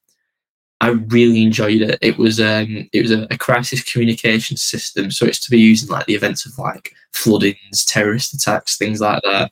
I 0.81 0.89
really 0.89 1.42
enjoyed 1.44 1.81
it. 1.81 1.98
It 2.01 2.17
was 2.17 2.39
um, 2.39 2.89
it 2.91 3.01
was 3.01 3.12
a, 3.12 3.27
a 3.32 3.38
crisis 3.38 3.84
communication 3.84 4.58
system, 4.58 5.10
so 5.12 5.25
it's 5.25 5.39
to 5.39 5.51
be 5.51 5.60
used 5.60 5.88
in 5.88 5.94
like 5.94 6.05
the 6.05 6.15
events 6.15 6.46
of 6.46 6.58
like 6.58 6.94
floodings, 7.13 7.86
terrorist 7.86 8.34
attacks, 8.34 8.77
things 8.77 9.01
like 9.01 9.22
that 9.24 9.51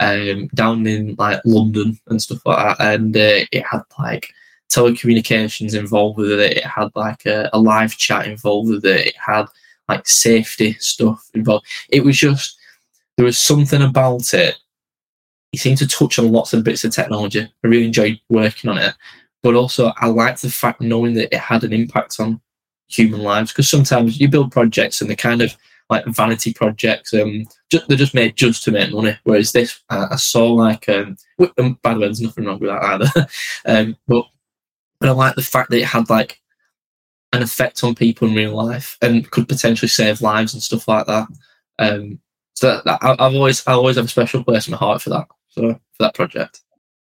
um, 0.00 0.48
down 0.48 0.86
in 0.86 1.14
like 1.18 1.40
London 1.44 1.98
and 2.08 2.20
stuff 2.20 2.40
like 2.44 2.78
that, 2.78 2.94
and 2.94 3.16
uh, 3.16 3.46
it 3.52 3.64
had 3.64 3.82
like 3.98 4.32
telecommunications 4.70 5.78
involved 5.78 6.18
with 6.18 6.32
it. 6.32 6.58
It 6.58 6.64
had 6.64 6.90
like 6.94 7.24
a, 7.26 7.48
a, 7.52 7.58
live 7.58 7.96
chat 7.96 8.26
involved 8.26 8.70
with 8.70 8.84
it. 8.84 9.06
It 9.08 9.16
had 9.16 9.46
like 9.88 10.06
safety 10.08 10.74
stuff 10.74 11.28
involved. 11.34 11.66
It 11.88 12.04
was 12.04 12.16
just 12.16 12.58
there 13.16 13.26
was 13.26 13.38
something 13.38 13.82
about 13.82 14.34
it. 14.34 14.56
It 15.52 15.60
seemed 15.60 15.78
to 15.78 15.88
touch 15.88 16.18
on 16.18 16.32
lots 16.32 16.52
of 16.52 16.64
bits 16.64 16.84
of 16.84 16.92
technology. 16.92 17.42
I 17.42 17.66
really 17.66 17.86
enjoyed 17.86 18.20
working 18.28 18.68
on 18.68 18.78
it, 18.78 18.94
but 19.42 19.54
also 19.54 19.92
I 19.96 20.08
liked 20.08 20.42
the 20.42 20.50
fact 20.50 20.80
knowing 20.80 21.14
that 21.14 21.34
it 21.34 21.38
had 21.38 21.64
an 21.64 21.72
impact 21.72 22.18
on 22.20 22.40
human 22.88 23.20
lives 23.20 23.52
because 23.52 23.68
sometimes 23.68 24.20
you 24.20 24.28
build 24.28 24.52
projects 24.52 25.00
and 25.00 25.10
they're 25.10 25.16
kind 25.16 25.42
of 25.42 25.56
like 25.88 26.04
vanity 26.06 26.52
projects. 26.52 27.14
Um, 27.14 27.46
just, 27.70 27.88
they're 27.88 27.96
just 27.96 28.14
made 28.14 28.36
just 28.36 28.64
to 28.64 28.72
make 28.72 28.92
money. 28.92 29.16
Whereas 29.24 29.52
this, 29.52 29.80
uh, 29.90 30.08
I 30.10 30.16
saw 30.16 30.52
like, 30.52 30.88
um, 30.88 31.16
um, 31.58 31.78
by 31.82 31.94
the 31.94 32.00
way, 32.00 32.06
there's 32.06 32.20
nothing 32.20 32.44
wrong 32.44 32.58
with 32.58 32.70
that 32.70 32.82
either. 32.82 33.28
um, 33.66 33.96
but 34.06 34.26
but 34.98 35.10
I 35.10 35.12
like 35.12 35.34
the 35.36 35.42
fact 35.42 35.70
that 35.70 35.78
it 35.78 35.84
had 35.84 36.08
like 36.08 36.40
an 37.32 37.42
effect 37.42 37.84
on 37.84 37.94
people 37.94 38.28
in 38.28 38.34
real 38.34 38.54
life 38.54 38.96
and 39.02 39.30
could 39.30 39.48
potentially 39.48 39.88
save 39.88 40.22
lives 40.22 40.54
and 40.54 40.62
stuff 40.62 40.88
like 40.88 41.06
that. 41.06 41.28
Um, 41.78 42.18
so 42.54 42.68
that, 42.68 42.84
that, 42.84 42.98
I, 43.02 43.12
I've 43.12 43.34
always 43.34 43.66
I 43.66 43.72
always 43.72 43.96
have 43.96 44.06
a 44.06 44.08
special 44.08 44.42
place 44.42 44.66
in 44.66 44.72
my 44.72 44.78
heart 44.78 45.02
for 45.02 45.10
that. 45.10 45.28
So 45.48 45.72
for 45.72 46.02
that 46.02 46.14
project. 46.14 46.62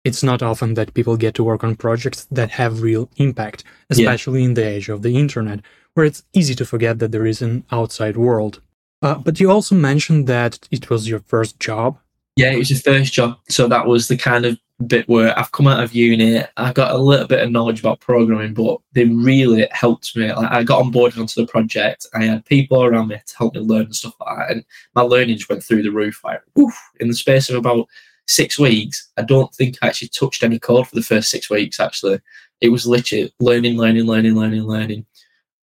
It's 0.03 0.23
not 0.23 0.43
often 0.43 0.73
that 0.73 0.93
people 0.93 1.15
get 1.15 1.33
to 1.35 1.43
work 1.43 1.63
on 1.63 1.75
projects 1.75 2.25
that 2.31 2.51
have 2.51 2.81
real 2.81 3.09
impact, 3.17 3.63
especially 3.89 4.41
yeah. 4.41 4.45
in 4.45 4.53
the 4.53 4.67
age 4.67 4.89
of 4.89 5.01
the 5.01 5.17
internet, 5.17 5.61
where 5.93 6.05
it's 6.05 6.23
easy 6.33 6.55
to 6.55 6.65
forget 6.65 6.99
that 6.99 7.11
there 7.11 7.25
is 7.25 7.41
an 7.41 7.63
outside 7.71 8.17
world. 8.17 8.61
Uh, 9.01 9.15
but 9.15 9.39
you 9.39 9.49
also 9.49 9.75
mentioned 9.75 10.27
that 10.27 10.67
it 10.71 10.89
was 10.89 11.07
your 11.07 11.19
first 11.19 11.59
job. 11.59 11.97
Yeah, 12.35 12.51
it 12.51 12.57
was 12.57 12.69
your 12.69 12.79
first 12.79 13.13
job. 13.13 13.37
So 13.49 13.67
that 13.67 13.85
was 13.85 14.07
the 14.07 14.17
kind 14.17 14.45
of 14.45 14.57
bit 14.87 15.07
where 15.07 15.37
I've 15.37 15.51
come 15.51 15.67
out 15.67 15.83
of 15.83 15.93
uni, 15.93 16.43
I 16.57 16.73
got 16.73 16.91
a 16.91 16.97
little 16.97 17.27
bit 17.27 17.41
of 17.41 17.51
knowledge 17.51 17.79
about 17.79 17.99
programming, 17.99 18.53
but 18.53 18.79
they 18.93 19.05
really 19.05 19.67
helped 19.71 20.15
me. 20.15 20.31
Like 20.31 20.51
I 20.51 20.63
got 20.63 20.81
on 20.81 20.91
board 20.91 21.17
onto 21.17 21.41
the 21.41 21.47
project. 21.47 22.07
I 22.13 22.25
had 22.25 22.45
people 22.45 22.83
around 22.83 23.09
me 23.09 23.19
to 23.25 23.37
help 23.37 23.55
me 23.55 23.61
learn 23.61 23.85
and 23.85 23.95
stuff 23.95 24.15
like 24.19 24.37
that. 24.37 24.51
And 24.51 24.65
my 24.95 25.01
learning 25.01 25.37
just 25.37 25.49
went 25.49 25.63
through 25.63 25.83
the 25.83 25.91
roof. 25.91 26.21
Like, 26.23 26.41
oof, 26.59 26.75
in 26.99 27.07
the 27.07 27.13
space 27.13 27.49
of 27.49 27.55
about 27.55 27.87
six 28.27 28.57
weeks, 28.57 29.11
I 29.17 29.23
don't 29.23 29.53
think 29.53 29.77
I 29.81 29.87
actually 29.87 30.09
touched 30.09 30.43
any 30.43 30.59
code 30.59 30.87
for 30.87 30.95
the 30.95 31.01
first 31.01 31.29
six 31.29 31.49
weeks, 31.49 31.79
actually. 31.79 32.19
It 32.61 32.69
was 32.69 32.87
literally 32.87 33.33
learning, 33.39 33.77
learning, 33.77 34.05
learning, 34.05 34.35
learning, 34.35 34.63
learning. 34.63 35.05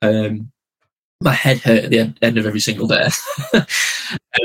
Um, 0.02 0.52
my 1.20 1.32
head 1.32 1.58
hurt 1.58 1.84
at 1.84 1.90
the 1.90 2.14
end, 2.20 2.38
of 2.38 2.46
every 2.46 2.60
single 2.60 2.86
day, 2.86 3.08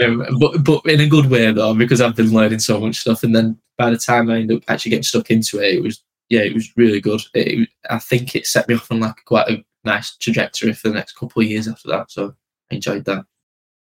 um, 0.01 0.25
but 0.39 0.63
but 0.63 0.85
in 0.85 1.01
a 1.01 1.07
good 1.07 1.29
way 1.29 1.51
though, 1.51 1.73
because 1.73 1.99
I've 1.99 2.15
been 2.15 2.31
learning 2.31 2.59
so 2.59 2.79
much 2.79 2.97
stuff. 2.97 3.23
And 3.23 3.35
then 3.35 3.59
by 3.77 3.89
the 3.89 3.97
time 3.97 4.29
I 4.29 4.37
ended 4.37 4.57
up 4.57 4.63
actually 4.69 4.91
getting 4.91 5.03
stuck 5.03 5.29
into 5.29 5.59
it, 5.59 5.75
it 5.75 5.83
was 5.83 6.01
yeah, 6.29 6.41
it 6.41 6.53
was 6.53 6.75
really 6.77 7.01
good. 7.01 7.21
It, 7.33 7.69
I 7.89 7.99
think 7.99 8.35
it 8.35 8.47
set 8.47 8.67
me 8.69 8.75
off 8.75 8.91
on 8.91 8.99
like 9.01 9.15
quite 9.25 9.49
a 9.49 9.65
nice 9.83 10.15
trajectory 10.17 10.73
for 10.73 10.89
the 10.89 10.95
next 10.95 11.13
couple 11.13 11.41
of 11.41 11.47
years 11.47 11.67
after 11.67 11.89
that. 11.89 12.11
So 12.11 12.33
I 12.71 12.75
enjoyed 12.75 13.05
that. 13.05 13.25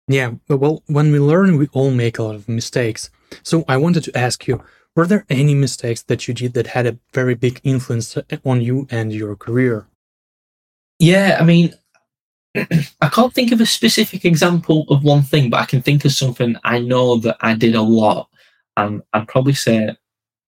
Yeah, 0.09 0.33
well, 0.49 0.83
when 0.87 1.13
we 1.13 1.19
learn, 1.19 1.59
we 1.59 1.69
all 1.73 1.91
make 1.91 2.19
a 2.19 2.23
lot 2.23 2.35
of 2.35 2.49
mistakes. 2.49 3.11
So 3.43 3.65
I 3.69 3.77
wanted 3.77 4.05
to 4.05 4.19
ask 4.19 4.47
you, 4.47 4.63
were 4.97 5.07
there 5.07 5.27
any 5.29 5.55
mistakes 5.55 6.03
that 6.05 6.27
you 6.27 6.35
did 6.35 6.55
that 6.55 6.69
had 6.69 6.87
a 6.87 6.99
very 7.13 7.35
big 7.35 7.61
influence 7.63 8.17
on 8.45 8.63
you 8.63 8.89
and 8.91 9.13
your 9.13 9.37
career? 9.37 9.87
Yeah, 10.99 11.37
I 11.39 11.45
mean, 11.45 11.75
I 12.57 13.09
can't 13.11 13.35
think 13.35 13.53
of 13.53 13.61
a 13.61 13.67
specific 13.67 14.25
example 14.25 14.87
of 14.89 15.05
one 15.05 15.23
thing, 15.23 15.51
but 15.51 15.61
I 15.61 15.67
can 15.67 15.83
think 15.83 16.05
of 16.05 16.13
something 16.13 16.57
I 16.65 16.79
know 16.81 17.19
that 17.19 17.37
I 17.41 17.55
did 17.55 17.75
a 17.75 17.83
lot, 17.83 18.29
and 18.77 19.03
I'd 19.13 19.29
probably 19.29 19.53
say 19.53 19.89
I 19.89 19.97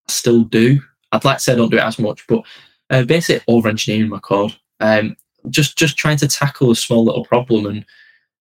still 0.09 0.45
do. 0.45 0.81
I'd 1.13 1.25
like 1.25 1.37
to 1.37 1.43
say 1.43 1.53
I 1.53 1.57
don't 1.57 1.71
do 1.71 1.77
it 1.77 1.85
as 1.85 1.99
much, 1.99 2.27
but 2.27 2.43
uh, 2.89 3.05
basically 3.05 3.45
over 3.47 3.69
engineering 3.69 4.09
my 4.09 4.21
code. 4.21 4.57
Um, 4.81 5.17
just 5.51 5.77
just 5.77 5.97
trying 5.97 6.17
to 6.19 6.29
tackle 6.29 6.71
a 6.71 6.77
small 6.77 7.05
little 7.05 7.25
problem 7.25 7.67
and 7.67 7.85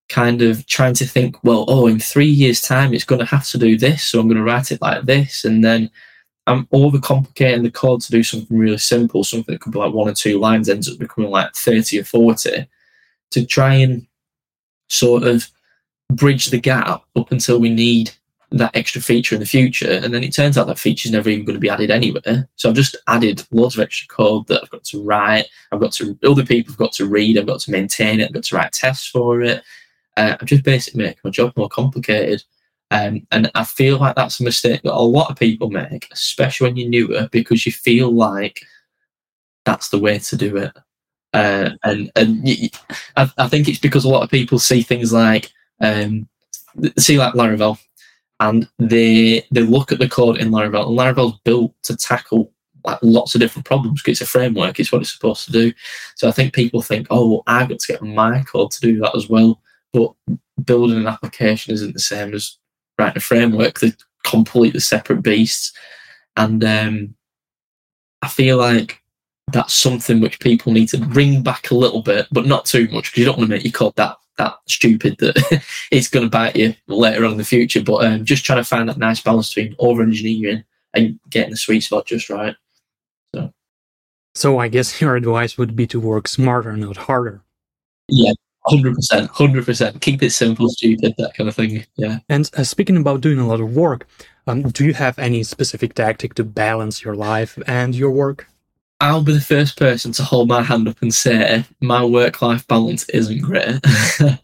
kind 0.10 0.42
of 0.42 0.66
trying 0.66 0.96
to 0.96 1.06
think, 1.06 1.42
well, 1.44 1.66
oh, 1.68 1.88
in 1.88 2.00
three 2.00 2.26
years' 2.26 2.62
time, 2.62 2.94
it's 2.94 3.04
going 3.04 3.20
to 3.20 3.26
have 3.26 3.48
to 3.50 3.58
do 3.58 3.78
this, 3.78 4.04
so 4.04 4.20
I'm 4.20 4.28
going 4.28 4.38
to 4.38 4.44
write 4.44 4.72
it 4.72 4.82
like 4.82 5.04
this, 5.04 5.46
and 5.46 5.64
then 5.64 5.90
I'm 6.48 6.66
overcomplicating 6.68 7.64
the 7.64 7.72
code 7.72 8.02
to 8.02 8.12
do 8.12 8.24
something 8.24 8.58
really 8.58 8.80
simple, 8.80 9.24
something 9.24 9.54
that 9.54 9.62
could 9.62 9.72
be 9.72 9.80
like 9.80 9.94
one 9.94 10.10
or 10.10 10.14
two 10.14 10.40
lines 10.40 10.68
ends 10.68 10.92
up 10.92 10.98
becoming 10.98 11.30
like 11.30 11.54
30 11.54 12.00
or 12.00 12.04
40 12.04 12.68
to 13.32 13.46
try 13.46 13.76
and 13.76 14.08
sort 14.88 15.24
of 15.24 15.48
bridge 16.12 16.48
the 16.48 16.60
gap 16.60 17.04
up 17.16 17.32
until 17.32 17.60
we 17.60 17.70
need 17.70 18.12
that 18.52 18.76
extra 18.76 19.00
feature 19.00 19.36
in 19.36 19.42
the 19.42 19.46
future. 19.46 19.92
And 20.04 20.12
then 20.12 20.24
it 20.24 20.34
turns 20.34 20.58
out 20.58 20.66
that 20.68 20.80
feature 20.80 21.08
is 21.08 21.12
never 21.14 21.30
even 21.30 21.46
going 21.46 21.56
to 21.56 21.60
be 21.60 21.70
added 21.70 21.92
anywhere. 21.92 22.50
So 22.56 22.70
I've 22.70 22.76
just 22.76 22.96
added 23.08 23.44
loads 23.52 23.76
of 23.76 23.82
extra 23.82 24.08
code 24.08 24.48
that 24.48 24.64
I've 24.64 24.72
got 24.72 24.84
to 24.86 25.04
write. 25.04 25.46
I've 25.72 25.80
got 25.80 25.92
to, 25.94 26.18
other 26.24 26.44
people 26.44 26.72
have 26.72 26.80
got 26.80 26.94
to 26.94 27.06
read. 27.06 27.38
I've 27.38 27.46
got 27.46 27.60
to 27.62 27.72
maintain 27.72 28.20
it. 28.20 28.30
I've 28.30 28.34
got 28.34 28.44
to 28.46 28.56
write 28.56 28.72
tests 28.72 29.08
for 29.08 29.42
it. 29.42 29.62
Uh, 30.20 30.36
I'm 30.40 30.48
just 30.48 30.64
basically 30.64 31.04
making 31.04 31.22
my 31.24 31.30
job 31.30 31.54
more 31.56 31.70
complicated. 31.70 32.44
Um, 32.92 33.26
and 33.32 33.50
I 33.56 33.64
feel 33.64 33.98
like 34.00 34.16
that's 34.16 34.42
a 34.42 34.44
mistake 34.44 34.82
that 34.82 34.94
a 34.94 35.00
lot 35.00 35.32
of 35.32 35.38
people 35.38 35.70
make, 35.70 36.10
especially 36.12 36.68
when 36.68 36.76
you're 36.76 36.90
newer, 36.90 37.30
because 37.32 37.66
you 37.66 37.72
feel 37.72 38.12
like 38.12 38.66
that's 39.64 39.90
the 39.90 40.00
way 40.00 40.20
to 40.20 40.36
do 40.36 40.58
it. 40.58 40.74
Uh, 41.34 41.70
and 41.84 42.12
and 42.18 42.46
you, 42.46 42.70
I, 43.16 43.32
I, 43.38 43.48
think 43.48 43.70
it's 43.70 43.80
because 43.80 44.04
a 44.04 44.10
lot 44.10 44.24
of 44.24 44.32
people 44.32 44.60
see 44.60 44.82
things 44.82 45.14
like 45.14 45.52
um, 45.80 46.28
see 46.98 47.18
like 47.18 47.34
Laravel, 47.36 47.80
and 48.42 48.68
they 48.78 49.46
they 49.52 49.62
look 49.62 49.94
at 49.94 50.00
the 50.00 50.10
code 50.10 50.38
in 50.38 50.50
Laravel, 50.50 50.88
and 50.88 50.98
Laravel's 50.98 51.40
built 51.46 51.74
to 51.84 51.96
tackle 51.96 52.52
like 52.84 53.00
lots 53.04 53.36
of 53.36 53.42
different 53.42 53.68
problems 53.68 54.02
because 54.02 54.20
it's 54.20 54.30
a 54.30 54.32
framework. 54.32 54.80
It's 54.80 54.92
what 54.92 55.02
it's 55.02 55.14
supposed 55.14 55.46
to 55.46 55.52
do. 55.52 55.72
So 56.16 56.28
I 56.28 56.32
think 56.32 56.54
people 56.54 56.82
think, 56.82 57.08
oh, 57.10 57.30
well, 57.30 57.44
I've 57.48 57.70
got 57.70 57.80
to 57.80 57.94
get 57.94 58.02
my 58.02 58.44
code 58.44 58.72
to 58.72 58.82
do 58.82 59.00
that 59.00 59.16
as 59.16 59.30
well. 59.30 59.62
But 59.94 60.14
building 60.64 60.98
an 60.98 61.08
application 61.08 61.74
isn't 61.74 61.94
the 61.94 62.00
same 62.00 62.34
as 62.34 62.58
writing 62.98 63.18
a 63.18 63.22
framework. 63.22 63.80
They're 63.80 63.94
completely 64.24 64.80
separate 64.80 65.24
beasts, 65.24 65.74
and 66.38 66.64
um, 66.64 67.16
I 68.22 68.28
feel 68.28 68.58
like 68.58 69.02
that's 69.52 69.74
something 69.74 70.20
which 70.20 70.40
people 70.40 70.72
need 70.72 70.90
to 70.90 70.98
bring 70.98 71.42
back 71.42 71.72
a 71.72 71.76
little 71.76 72.02
bit, 72.02 72.28
but 72.32 72.46
not 72.46 72.66
too 72.66 72.88
much 72.90 73.06
because 73.06 73.18
you 73.18 73.26
don't 73.26 73.38
want 73.38 73.50
to 73.50 73.56
make 73.56 73.64
your 73.64 73.72
code 73.72 73.96
that 73.96 74.18
that 74.38 74.56
stupid 74.68 75.18
that 75.20 75.64
it's 75.92 76.08
going 76.08 76.26
to 76.26 76.30
bite 76.30 76.56
you 76.56 76.74
later 76.88 77.26
on 77.26 77.34
in 77.34 77.38
the 77.38 77.44
future. 77.44 77.84
But 77.84 78.06
um, 78.06 78.26
just 78.26 78.46
trying 78.46 78.60
to 78.60 78.64
find 78.64 78.90
that 78.90 78.98
nice 78.98 79.22
balance 79.22 79.54
between 79.54 79.76
over 79.80 80.02
engineering 80.02 80.64
and 80.94 81.20
getting 81.30 81.52
the 81.52 81.58
sweet 81.58 81.82
spot 81.82 82.08
just 82.08 82.30
right. 82.30 82.56
So, 83.36 83.54
so 84.34 84.58
I 84.58 84.70
guess 84.70 85.00
your 85.00 85.16
advice 85.16 85.58
would 85.58 85.76
be 85.76 85.86
to 85.88 86.00
work 86.00 86.28
smarter, 86.28 86.76
not 86.76 86.98
harder. 86.98 87.42
Yeah, 88.08 88.34
hundred 88.66 88.96
percent, 88.96 89.30
hundred 89.32 89.66
percent. 89.66 90.02
Keep 90.02 90.24
it 90.24 90.32
simple, 90.32 90.70
stupid, 90.70 91.14
that 91.18 91.34
kind 91.34 91.50
of 91.50 91.56
thing. 91.56 91.86
Yeah. 91.96 92.20
And 92.30 92.50
uh, 92.56 92.64
speaking 92.64 92.98
about 92.98 93.22
doing 93.22 93.40
a 93.40 93.48
lot 93.48 93.62
of 93.62 93.76
work, 93.76 94.08
um, 94.48 94.64
do 94.64 94.86
you 94.86 94.94
have 94.94 95.18
any 95.20 95.44
specific 95.44 95.94
tactic 95.94 96.34
to 96.36 96.44
balance 96.44 97.04
your 97.04 97.16
life 97.16 97.58
and 97.68 97.96
your 97.96 98.12
work? 98.12 98.48
I'll 99.02 99.24
be 99.24 99.34
the 99.34 99.42
first 99.42 99.78
person 99.78 100.12
to 100.14 100.24
hold 100.24 100.50
my 100.50 100.62
hand 100.62 100.88
up 100.88 101.02
and 101.02 101.14
say 101.14 101.64
my 101.80 102.04
work 102.04 102.42
life 102.42 102.68
balance 102.68 103.08
isn't 103.10 103.42
great. 103.42 103.80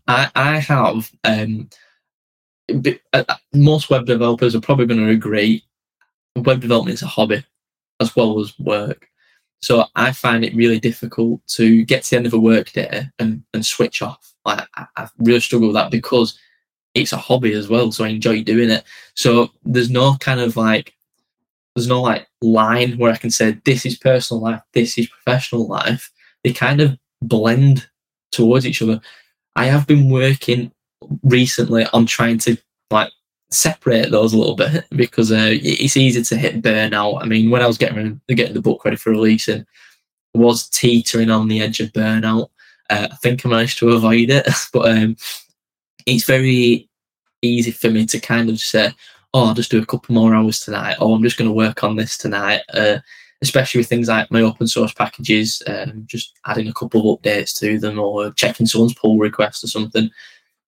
I, 0.07 0.31
I 0.33 0.59
have, 0.59 1.11
um, 1.25 1.69
uh, 2.69 2.93
uh, 3.13 3.35
most 3.53 3.89
web 3.89 4.05
developers 4.05 4.55
are 4.55 4.61
probably 4.61 4.85
going 4.85 5.05
to 5.05 5.11
agree, 5.11 5.63
web 6.37 6.61
development 6.61 6.93
is 6.93 7.01
a 7.01 7.07
hobby 7.07 7.43
as 7.99 8.15
well 8.15 8.39
as 8.39 8.57
work. 8.57 9.09
So 9.65 9.85
I 9.95 10.11
find 10.11 10.45
it 10.45 10.55
really 10.55 10.79
difficult 10.79 11.41
to 11.47 11.83
get 11.85 12.03
to 12.03 12.09
the 12.11 12.17
end 12.17 12.27
of 12.27 12.35
a 12.35 12.39
work 12.39 12.71
day 12.71 13.09
and, 13.17 13.41
and 13.51 13.65
switch 13.65 14.03
off. 14.03 14.31
Like 14.45 14.67
I, 14.75 14.85
I 14.95 15.07
really 15.17 15.39
struggle 15.39 15.69
with 15.69 15.73
that 15.73 15.89
because 15.89 16.37
it's 16.93 17.13
a 17.13 17.17
hobby 17.17 17.51
as 17.53 17.67
well. 17.67 17.91
So 17.91 18.05
I 18.05 18.09
enjoy 18.09 18.43
doing 18.43 18.69
it. 18.69 18.83
So 19.15 19.49
there's 19.63 19.89
no 19.89 20.17
kind 20.19 20.39
of 20.39 20.55
like 20.55 20.93
there's 21.75 21.87
no 21.87 21.99
like 21.99 22.27
line 22.43 22.99
where 22.99 23.11
I 23.11 23.17
can 23.17 23.31
say 23.31 23.59
this 23.65 23.87
is 23.87 23.97
personal 23.97 24.43
life, 24.43 24.61
this 24.73 24.99
is 24.99 25.07
professional 25.07 25.67
life. 25.67 26.11
They 26.43 26.53
kind 26.53 26.79
of 26.79 26.95
blend 27.23 27.89
towards 28.31 28.67
each 28.67 28.83
other. 28.83 29.01
I 29.55 29.65
have 29.65 29.87
been 29.87 30.11
working 30.11 30.71
recently 31.23 31.87
on 31.91 32.05
trying 32.05 32.37
to 32.37 32.55
like 32.91 33.11
separate 33.55 34.11
those 34.11 34.33
a 34.33 34.37
little 34.37 34.55
bit 34.55 34.85
because 34.95 35.31
uh, 35.31 35.49
it's 35.51 35.97
easy 35.97 36.23
to 36.23 36.35
hit 36.35 36.61
burnout. 36.61 37.21
I 37.21 37.25
mean, 37.25 37.49
when 37.49 37.61
I 37.61 37.67
was 37.67 37.77
getting 37.77 38.21
getting 38.27 38.53
the 38.53 38.61
book 38.61 38.83
ready 38.85 38.97
for 38.97 39.11
releasing, 39.11 39.65
I 40.35 40.37
was 40.37 40.69
teetering 40.69 41.29
on 41.29 41.47
the 41.47 41.61
edge 41.61 41.79
of 41.79 41.93
burnout. 41.93 42.49
Uh, 42.89 43.07
I 43.11 43.15
think 43.15 43.45
I 43.45 43.49
managed 43.49 43.79
to 43.79 43.89
avoid 43.89 44.29
it, 44.29 44.47
but 44.73 44.91
um, 44.91 45.17
it's 46.05 46.25
very 46.25 46.89
easy 47.41 47.71
for 47.71 47.89
me 47.89 48.05
to 48.07 48.19
kind 48.19 48.49
of 48.49 48.59
say, 48.59 48.91
oh, 49.33 49.47
I'll 49.47 49.53
just 49.53 49.71
do 49.71 49.81
a 49.81 49.85
couple 49.85 50.13
more 50.13 50.35
hours 50.35 50.59
tonight, 50.59 50.97
or 50.99 51.15
I'm 51.15 51.23
just 51.23 51.37
going 51.37 51.49
to 51.49 51.55
work 51.55 51.83
on 51.83 51.95
this 51.95 52.17
tonight. 52.17 52.61
Uh, 52.73 52.99
especially 53.41 53.79
with 53.79 53.87
things 53.87 54.07
like 54.07 54.31
my 54.31 54.41
open 54.41 54.67
source 54.67 54.93
packages, 54.93 55.61
um, 55.67 56.03
just 56.07 56.33
adding 56.45 56.67
a 56.67 56.73
couple 56.73 57.13
of 57.13 57.19
updates 57.19 57.57
to 57.59 57.77
them 57.77 57.99
or 57.99 58.31
checking 58.31 58.65
someone's 58.65 58.95
pull 58.95 59.17
request 59.17 59.63
or 59.63 59.67
something. 59.67 60.09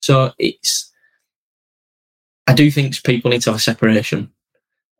So 0.02 0.32
it's, 0.38 0.94
I 2.48 2.54
do 2.54 2.72
think 2.72 3.04
people 3.04 3.30
need 3.32 3.42
to 3.44 3.52
have 3.52 3.58
a 3.58 3.62
separation. 3.62 4.32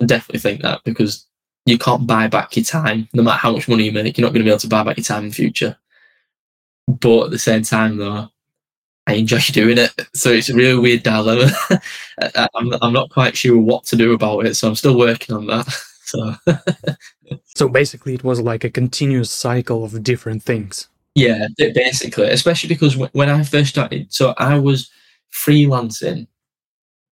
I 0.02 0.06
definitely 0.06 0.40
think 0.40 0.62
that 0.62 0.82
because 0.84 1.26
you 1.66 1.78
can't 1.78 2.08
buy 2.08 2.28
back 2.28 2.56
your 2.56 2.66
time, 2.66 3.10
no 3.14 3.24
matter 3.24 3.38
how 3.38 3.52
much 3.52 3.68
money 3.68 3.86
you 3.86 3.92
make. 3.92 4.18
You're 4.18 4.26
not 4.26 4.34
going 4.34 4.42
to 4.42 4.46
be 4.46 4.50
able 4.50 4.60
to 4.60 4.68
buy 4.68 4.84
back 4.84 4.98
your 4.98 5.04
time 5.04 5.24
in 5.24 5.30
the 5.30 5.36
future. 5.36 5.78
But 6.88 7.26
at 7.26 7.32
the 7.32 7.40
same 7.40 7.64
time, 7.64 7.98
though, 7.98 8.30
I 9.06 9.14
enjoy 9.14 9.40
doing 9.52 9.78
it. 9.78 9.92
So 10.14 10.32
it's 10.32 10.50
a 10.50 10.56
really 10.56 10.80
weird 10.80 11.04
dilemma. 11.04 11.52
I'm, 12.56 12.74
I'm 12.82 12.94
not 12.94 13.10
quite 13.10 13.36
sure 13.36 13.58
what 13.58 13.86
to 13.86 13.96
do 13.96 14.14
about 14.14 14.46
it. 14.46 14.56
So 14.56 14.68
I'm 14.68 14.76
still 14.76 14.98
working 14.98 15.36
on 15.36 15.48
that. 15.48 15.68
So, 16.08 16.36
so 17.44 17.68
basically, 17.68 18.14
it 18.14 18.24
was 18.24 18.40
like 18.40 18.64
a 18.64 18.70
continuous 18.70 19.30
cycle 19.30 19.84
of 19.84 20.02
different 20.04 20.42
things. 20.42 20.88
Yeah, 21.16 21.48
basically, 21.58 22.30
especially 22.30 22.70
because 22.70 22.96
when 22.96 23.30
I 23.30 23.44
first 23.44 23.72
started, 23.72 24.14
so 24.14 24.34
I 24.38 24.58
was 24.58 24.90
freelancing 25.34 26.28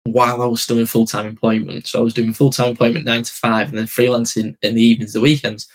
while 0.06 0.42
I 0.42 0.46
was 0.46 0.62
still 0.62 0.80
in 0.80 0.86
full 0.86 1.08
time 1.08 1.26
employment. 1.26 1.88
So 1.88 2.00
I 2.00 2.04
was 2.04 2.14
doing 2.14 2.34
full 2.34 2.52
time 2.52 2.70
employment 2.70 3.06
nine 3.06 3.24
to 3.24 3.32
five, 3.32 3.70
and 3.70 3.78
then 3.78 3.86
freelancing 3.86 4.56
in 4.62 4.76
the 4.76 4.82
evenings, 4.82 5.14
the 5.14 5.22
weekends. 5.22 5.68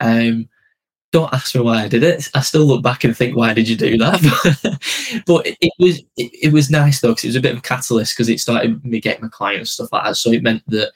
Um, 0.00 0.48
don't 1.12 1.32
ask 1.32 1.54
me 1.54 1.62
why 1.62 1.82
I 1.82 1.88
did 1.88 2.02
it. 2.02 2.28
I 2.34 2.40
still 2.40 2.64
look 2.64 2.82
back 2.82 3.04
and 3.04 3.16
think, 3.16 3.36
why 3.36 3.54
did 3.54 3.68
you 3.68 3.76
do 3.76 3.96
that? 3.98 5.22
but 5.26 5.46
it, 5.46 5.56
it, 5.60 5.72
was 5.78 6.00
it, 6.16 6.30
it, 6.42 6.52
was 6.52 6.68
nice 6.68 7.00
though 7.00 7.10
because 7.10 7.24
it 7.24 7.28
was 7.28 7.36
a 7.36 7.40
bit 7.40 7.52
of 7.52 7.58
a 7.58 7.62
catalyst 7.62 8.14
because 8.14 8.28
it 8.28 8.40
started 8.40 8.84
me 8.84 9.00
getting 9.00 9.22
my 9.22 9.28
clients 9.30 9.78
and 9.78 9.86
stuff 9.86 9.92
like 9.92 10.04
that. 10.04 10.16
So 10.16 10.32
it 10.32 10.42
meant 10.42 10.62
that 10.66 10.92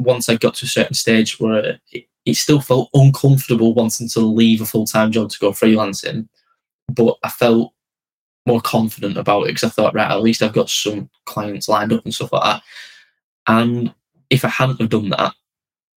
once 0.00 0.28
I 0.28 0.36
got 0.36 0.54
to 0.56 0.64
a 0.64 0.68
certain 0.68 0.94
stage 0.94 1.38
where 1.38 1.78
it, 1.92 2.06
it 2.24 2.34
still 2.34 2.60
felt 2.60 2.90
uncomfortable 2.94 3.74
wanting 3.74 4.08
to 4.08 4.20
leave 4.20 4.60
a 4.60 4.66
full 4.66 4.86
time 4.86 5.12
job 5.12 5.30
to 5.30 5.38
go 5.38 5.52
freelancing, 5.52 6.28
but 6.88 7.16
I 7.22 7.28
felt 7.28 7.72
more 8.46 8.60
confident 8.60 9.16
about 9.16 9.42
it 9.44 9.48
because 9.48 9.64
I 9.64 9.68
thought, 9.68 9.94
right, 9.94 10.10
at 10.10 10.22
least 10.22 10.42
I've 10.42 10.52
got 10.52 10.70
some 10.70 11.08
clients 11.24 11.68
lined 11.68 11.92
up 11.92 12.04
and 12.04 12.14
stuff 12.14 12.32
like 12.32 12.42
that. 12.42 12.62
And 13.46 13.94
if 14.30 14.44
I 14.44 14.48
hadn't 14.48 14.80
have 14.80 14.90
done 14.90 15.10
that, 15.10 15.34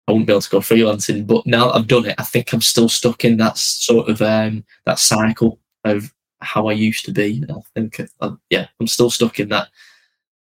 I 0.09 0.13
wouldn't 0.13 0.27
be 0.27 0.33
able 0.33 0.41
to 0.41 0.51
go 0.51 0.61
freelancing. 0.61 1.27
But 1.27 1.47
now 1.47 1.71
I've 1.71 1.87
done 1.87 2.07
it, 2.07 2.17
I 2.19 2.25
think 2.25 2.53
I'm 2.53 2.61
still 2.61 2.89
stuck 2.89 3.25
in 3.25 3.37
that 3.39 3.57
sort 3.59 4.09
of 4.09 4.21
um, 4.23 4.65
that 4.85 4.99
cycle 4.99 5.59
of 5.85 6.13
how 6.41 6.69
I 6.69 6.73
used 6.73 7.05
to 7.05 7.13
be. 7.13 7.45
I 7.49 7.55
think, 7.75 8.01
uh, 8.21 8.33
yeah, 8.51 8.67
I'm 8.81 8.89
still 8.89 9.11
stuck 9.11 9.39
in 9.39 9.49
that 9.51 9.69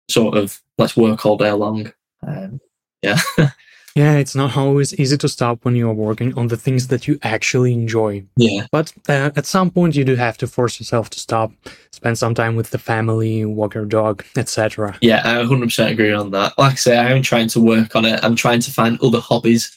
sort 0.09 0.37
of 0.37 0.61
let's 0.79 0.97
work 0.97 1.27
all 1.27 1.37
day 1.37 1.53
long. 1.53 1.93
Um, 2.27 2.61
yeah. 3.03 3.19
Yeah, 3.99 4.15
it's 4.15 4.37
not 4.37 4.57
always 4.57 4.95
easy 4.95 5.17
to 5.17 5.29
stop 5.29 5.65
when 5.65 5.75
you're 5.75 5.93
working 5.93 6.33
on 6.39 6.47
the 6.47 6.57
things 6.57 6.87
that 6.87 7.09
you 7.09 7.19
actually 7.25 7.73
enjoy. 7.73 8.23
Yeah. 8.37 8.69
But 8.71 8.93
uh, 9.09 9.33
at 9.35 9.45
some 9.45 9.73
point, 9.73 9.97
you 9.97 10.05
do 10.05 10.15
have 10.15 10.39
to 10.39 10.47
force 10.47 10.79
yourself 10.79 11.11
to 11.11 11.19
stop, 11.19 11.51
spend 11.91 12.17
some 12.17 12.33
time 12.33 12.55
with 12.55 12.71
the 12.71 12.79
family, 12.79 13.45
walk 13.45 13.75
your 13.75 13.87
dog, 13.87 14.25
etc. 14.37 14.97
Yeah, 15.01 15.23
I 15.25 15.43
100% 15.43 15.91
agree 15.91 16.13
on 16.13 16.31
that. 16.31 16.57
Like 16.57 16.75
I 16.75 16.77
say, 16.77 16.97
I 16.97 17.11
am 17.11 17.23
trying 17.23 17.49
to 17.49 17.61
work 17.61 17.97
on 17.97 18.05
it. 18.05 18.21
I'm 18.23 18.37
trying 18.37 18.61
to 18.61 18.71
find 18.71 19.01
other 19.03 19.19
hobbies. 19.19 19.77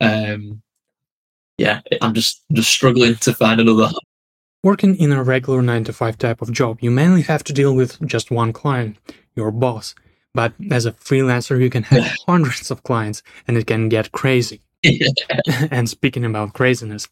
Um, 0.00 0.62
yeah, 1.58 1.82
I'm 2.00 2.14
just 2.14 2.44
just 2.50 2.70
struggling 2.70 3.16
to 3.16 3.34
find 3.34 3.60
another. 3.60 3.90
Working 4.64 4.96
in 4.96 5.12
a 5.12 5.22
regular 5.22 5.60
9 5.60 5.84
to 5.84 5.92
5 5.92 6.16
type 6.16 6.40
of 6.40 6.52
job, 6.52 6.78
you 6.80 6.90
mainly 6.90 7.20
have 7.22 7.44
to 7.44 7.52
deal 7.52 7.76
with 7.76 8.00
just 8.06 8.30
one 8.30 8.54
client, 8.54 8.96
your 9.36 9.50
boss. 9.50 9.94
But 10.38 10.52
as 10.70 10.86
a 10.86 10.92
freelancer, 10.92 11.60
you 11.60 11.68
can 11.68 11.82
have 11.82 12.14
hundreds 12.28 12.70
of 12.70 12.84
clients 12.84 13.24
and 13.48 13.56
it 13.56 13.66
can 13.66 13.88
get 13.88 14.12
crazy. 14.12 14.60
and 15.72 15.90
speaking 15.90 16.24
about 16.24 16.54
craziness, 16.54 17.08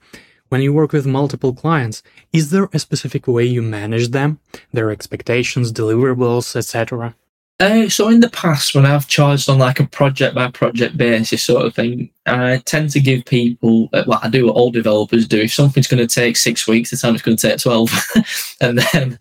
when 0.48 0.62
you 0.62 0.72
work 0.72 0.92
with 0.92 1.08
multiple 1.08 1.52
clients, 1.52 2.04
is 2.32 2.52
there 2.52 2.68
a 2.72 2.78
specific 2.78 3.26
way 3.26 3.44
you 3.44 3.62
manage 3.62 4.10
them, 4.10 4.38
their 4.72 4.92
expectations, 4.92 5.72
deliverables, 5.72 6.54
etc.? 6.54 7.16
Uh, 7.58 7.88
so 7.88 8.10
in 8.10 8.20
the 8.20 8.28
past, 8.28 8.74
when 8.74 8.84
I've 8.84 9.08
charged 9.08 9.48
on 9.48 9.58
like 9.58 9.80
a 9.80 9.86
project 9.86 10.34
by 10.34 10.50
project 10.50 10.98
basis 10.98 11.42
sort 11.42 11.64
of 11.64 11.74
thing, 11.74 12.10
I 12.26 12.58
tend 12.66 12.90
to 12.90 13.00
give 13.00 13.24
people 13.24 13.88
uh, 13.94 14.04
what 14.04 14.22
I 14.22 14.28
do, 14.28 14.46
what 14.46 14.56
all 14.56 14.70
developers 14.70 15.26
do. 15.26 15.40
If 15.40 15.54
something's 15.54 15.86
going 15.86 16.06
to 16.06 16.14
take 16.14 16.36
six 16.36 16.68
weeks, 16.68 16.90
the 16.90 16.98
time 16.98 17.14
it's 17.14 17.22
going 17.22 17.38
to 17.38 17.48
take 17.48 17.58
twelve, 17.58 17.90
and 18.60 18.78
then 18.78 19.18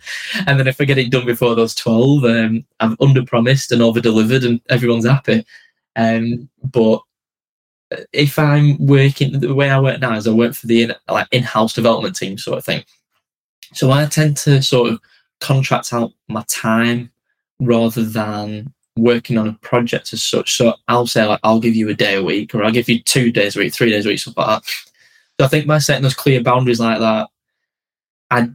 and 0.48 0.60
then 0.60 0.68
if 0.68 0.82
I 0.82 0.86
get 0.86 0.98
it 0.98 1.12
done 1.12 1.26
before 1.26 1.56
those 1.56 1.74
twelve, 1.74 2.26
um, 2.26 2.66
I've 2.82 2.98
under 3.00 3.24
promised 3.24 3.72
and 3.72 3.82
over 3.82 4.02
delivered, 4.02 4.44
and 4.44 4.60
everyone's 4.70 5.08
happy. 5.08 5.46
Um, 5.96 6.50
but 6.62 7.02
if 8.12 8.38
I'm 8.38 8.86
working 8.86 9.40
the 9.40 9.56
way 9.56 9.70
I 9.70 9.80
work 9.80 10.02
now 10.02 10.16
is 10.16 10.28
I 10.28 10.32
work 10.32 10.56
for 10.56 10.68
the 10.68 10.84
in, 10.84 10.94
like 11.08 11.28
in-house 11.32 11.74
development 11.74 12.18
team 12.18 12.38
sort 12.38 12.58
of 12.58 12.66
thing. 12.66 12.84
So 13.74 13.92
I 13.92 14.08
tend 14.08 14.36
to 14.38 14.62
sort 14.62 14.92
of 14.92 15.00
contract 15.40 15.94
out 15.94 16.12
my 16.28 16.44
time 16.50 17.12
rather 17.60 18.04
than 18.04 18.74
working 18.98 19.38
on 19.38 19.48
a 19.48 19.54
project 19.62 20.14
as 20.14 20.24
such. 20.24 20.56
So 20.56 20.74
I'll 20.88 21.08
say 21.08 21.26
like 21.26 21.40
I'll 21.44 21.60
give 21.60 21.76
you 21.76 21.90
a 21.90 21.94
day 21.94 22.16
a 22.16 22.24
week, 22.24 22.54
or 22.56 22.64
I'll 22.64 22.72
give 22.72 22.90
you 22.90 23.02
two 23.02 23.32
days 23.32 23.56
a 23.56 23.60
week, 23.60 23.74
three 23.74 23.90
days 23.92 24.06
a 24.06 24.10
week, 24.10 24.20
stuff 24.20 24.38
like 24.38 24.48
that. 24.48 24.64
So 25.40 25.46
I 25.46 25.48
think 25.48 25.68
by 25.68 25.80
setting 25.80 26.04
those 26.04 26.14
clear 26.14 26.42
boundaries 26.42 26.80
like 26.80 27.00
that, 27.00 27.28
I 28.32 28.50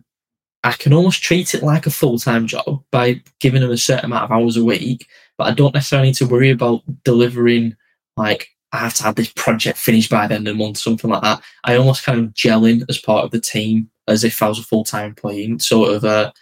I 0.62 0.72
can 0.72 0.92
almost 0.92 1.22
treat 1.22 1.54
it 1.54 1.62
like 1.62 1.86
a 1.86 1.90
full 1.90 2.18
time 2.18 2.46
job 2.46 2.82
by 2.90 3.22
giving 3.40 3.62
them 3.62 3.70
a 3.70 3.76
certain 3.76 4.06
amount 4.06 4.24
of 4.24 4.32
hours 4.32 4.56
a 4.56 4.64
week, 4.64 5.06
but 5.38 5.46
I 5.46 5.52
don't 5.52 5.74
necessarily 5.74 6.08
need 6.08 6.16
to 6.16 6.26
worry 6.26 6.50
about 6.50 6.82
delivering 7.04 7.76
like 8.16 8.48
I 8.72 8.78
have 8.78 8.94
to 8.94 9.02
have 9.02 9.16
this 9.16 9.32
project 9.32 9.78
finished 9.78 10.10
by 10.10 10.26
the 10.26 10.34
end 10.34 10.46
of 10.46 10.56
the 10.56 10.62
month, 10.62 10.78
something 10.78 11.10
like 11.10 11.22
that. 11.22 11.42
I 11.64 11.76
almost 11.76 12.04
kind 12.04 12.20
of 12.20 12.34
gel 12.34 12.64
in 12.64 12.84
as 12.88 12.98
part 12.98 13.24
of 13.24 13.30
the 13.30 13.40
team 13.40 13.90
as 14.06 14.22
if 14.22 14.42
I 14.42 14.48
was 14.48 14.58
a 14.58 14.62
full 14.62 14.84
time 14.84 15.06
employee, 15.06 15.58
sort 15.58 15.94
of 15.94 16.04
uh, 16.04 16.32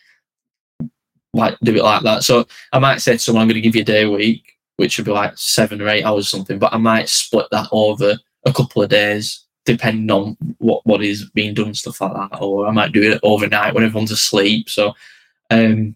like 1.34 1.56
do 1.62 1.74
it 1.76 1.84
like 1.84 2.02
that. 2.02 2.24
So 2.24 2.46
I 2.72 2.78
might 2.78 3.00
say 3.00 3.12
to 3.12 3.18
someone, 3.18 3.42
I'm 3.42 3.48
going 3.48 3.54
to 3.54 3.60
give 3.60 3.76
you 3.76 3.82
a 3.82 3.84
day 3.84 4.02
a 4.02 4.10
week, 4.10 4.56
which 4.76 4.98
would 4.98 5.04
be 5.04 5.12
like 5.12 5.36
seven 5.36 5.80
or 5.80 5.88
eight 5.88 6.04
hours 6.04 6.26
or 6.26 6.28
something, 6.28 6.58
but 6.58 6.72
I 6.72 6.78
might 6.78 7.08
split 7.08 7.46
that 7.50 7.68
over 7.72 8.16
a 8.46 8.52
couple 8.52 8.82
of 8.82 8.88
days 8.88 9.44
depending 9.64 10.10
on 10.10 10.34
what, 10.58 10.80
what 10.86 11.02
is 11.02 11.28
being 11.30 11.52
done 11.52 11.74
stuff 11.74 12.00
like 12.00 12.12
that. 12.14 12.40
Or 12.40 12.66
I 12.66 12.70
might 12.70 12.92
do 12.92 13.12
it 13.12 13.20
overnight 13.22 13.74
when 13.74 13.84
everyone's 13.84 14.10
asleep. 14.10 14.70
So 14.70 14.94
um, 15.50 15.94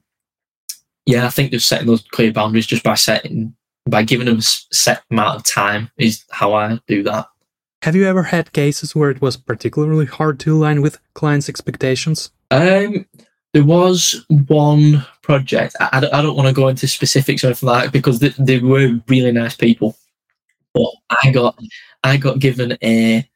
yeah, 1.07 1.27
I 1.27 1.31
think 1.31 1.51
just 1.51 1.69
setting 1.69 1.87
those 1.87 2.03
clear 2.03 2.33
boundaries 2.33 2.67
just 2.67 2.83
by 2.83 2.95
setting 2.95 3.55
by 3.87 4.05
giving 4.05 4.27
them 4.27 4.39
a 4.39 4.43
set 4.43 5.03
amount 5.11 5.37
of 5.37 5.45
time 5.45 5.91
is 5.99 6.25
how 6.31 6.55
I 6.55 6.79
do 6.87 7.03
that. 7.03 7.27
Have 7.83 7.97
you 7.97 8.07
ever 8.07 8.23
had 8.23 8.53
cases 8.53 8.95
where 8.95 9.11
it 9.11 9.21
was 9.21 9.37
particularly 9.37 10.07
hard 10.07 10.39
to 10.41 10.55
align 10.55 10.83
with 10.83 11.01
clients' 11.15 11.49
expectations? 11.49 12.31
Um, 12.53 13.07
there 13.53 13.65
was 13.65 14.25
one 14.29 15.05
project. 15.23 15.77
I, 15.79 16.09
I, 16.13 16.23
don't, 16.23 16.37
want 16.37 16.49
to 16.49 16.55
go 16.55 16.69
into 16.69 16.87
specifics 16.89 17.45
or 17.45 17.49
anything 17.49 17.69
like 17.69 17.85
that 17.85 17.93
because 17.93 18.19
they, 18.19 18.31
they 18.39 18.59
were 18.59 18.99
really 19.09 19.33
nice 19.33 19.55
people. 19.55 19.97
But 20.75 20.91
I 21.23 21.31
got 21.31 21.59
I 22.03 22.17
got 22.17 22.39
given 22.39 22.79
a 22.83 23.29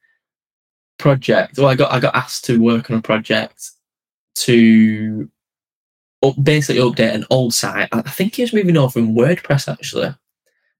project. 0.99 1.59
Well, 1.59 1.69
I 1.69 1.75
got 1.75 1.93
I 1.93 2.01
got 2.01 2.14
asked 2.14 2.47
to 2.47 2.61
work 2.61 2.90
on 2.90 2.97
a 2.97 3.03
project 3.03 3.71
to 4.37 5.31
up, 6.25 6.35
basically 6.43 6.81
update 6.81 7.14
an 7.14 7.27
old 7.29 7.53
site. 7.53 7.88
I 7.93 8.01
think 8.03 8.37
he 8.37 8.43
was 8.43 8.55
moving 8.55 8.77
over 8.79 8.93
from 8.93 9.14
WordPress 9.14 9.71
actually. 9.71 10.14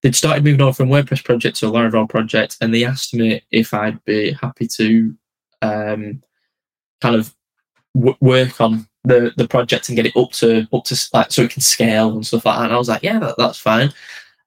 They'd 0.03 0.17
started 0.17 0.45
moving 0.45 0.63
over 0.63 0.73
from 0.73 0.89
WordPress 0.89 1.25
project 1.25 1.59
to 1.59 1.67
a 1.67 1.71
Laravel 1.71 2.09
project, 2.09 2.57
and 2.61 2.73
they 2.73 2.85
asked 2.85 3.13
me 3.13 3.43
if 3.51 3.75
I'd 3.75 4.03
be 4.05 4.33
happy 4.33 4.67
to 4.69 5.15
um, 5.61 6.23
kind 7.03 7.17
of 7.17 7.35
w- 7.95 8.17
work 8.21 8.61
on 8.61 8.87
the 9.07 9.33
the 9.37 9.47
project 9.47 9.89
and 9.89 9.97
get 9.97 10.07
it 10.07 10.17
up 10.17 10.33
to 10.33 10.67
up 10.73 10.85
to 10.85 11.09
like 11.15 11.31
so 11.31 11.43
it 11.43 11.51
can 11.51 11.63
scale 11.63 12.11
and 12.11 12.27
stuff 12.27 12.45
like 12.45 12.59
that. 12.59 12.65
And 12.65 12.75
I 12.75 12.77
was 12.77 12.89
like, 12.89 13.03
yeah, 13.03 13.19
that, 13.21 13.37
that's 13.39 13.59
fine. 13.59 13.93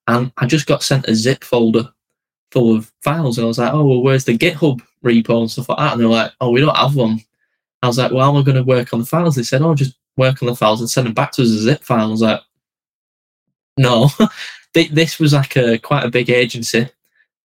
And 0.06 0.30
I 0.36 0.46
just 0.46 0.66
got 0.66 0.82
sent 0.82 1.08
a 1.08 1.14
zip 1.14 1.42
folder 1.42 1.88
full 2.52 2.76
of 2.76 2.92
files, 3.00 3.38
and 3.38 3.44
I 3.46 3.48
was 3.48 3.58
like, 3.58 3.72
oh 3.72 3.84
well, 3.84 4.02
where's 4.02 4.24
the 4.26 4.36
GitHub 4.36 4.82
repo 5.04 5.40
and 5.40 5.50
stuff 5.50 5.70
like 5.70 5.78
that? 5.78 5.92
And 5.92 6.00
they're 6.00 6.08
like, 6.08 6.32
oh, 6.40 6.50
we 6.50 6.60
don't 6.60 6.76
have 6.76 6.94
one. 6.94 7.20
I 7.82 7.86
was 7.86 7.98
like, 7.98 8.12
well, 8.12 8.22
how 8.22 8.30
am 8.30 8.42
I 8.42 8.44
going 8.44 8.56
to 8.56 8.62
work 8.62 8.92
on 8.92 9.00
the 9.00 9.06
files? 9.06 9.36
They 9.36 9.42
said, 9.42 9.62
oh, 9.62 9.74
just 9.74 9.96
work 10.18 10.42
on 10.42 10.46
the 10.46 10.54
files 10.54 10.80
and 10.80 10.90
send 10.90 11.06
them 11.06 11.14
back 11.14 11.32
to 11.32 11.42
us 11.42 11.48
as 11.48 11.60
zip 11.60 11.82
file. 11.82 12.08
I 12.08 12.10
was 12.10 12.20
like, 12.20 12.40
no. 13.78 14.10
this 14.74 15.18
was 15.18 15.32
like 15.32 15.56
a 15.56 15.78
quite 15.78 16.04
a 16.04 16.10
big 16.10 16.28
agency 16.28 16.80
in 16.80 16.88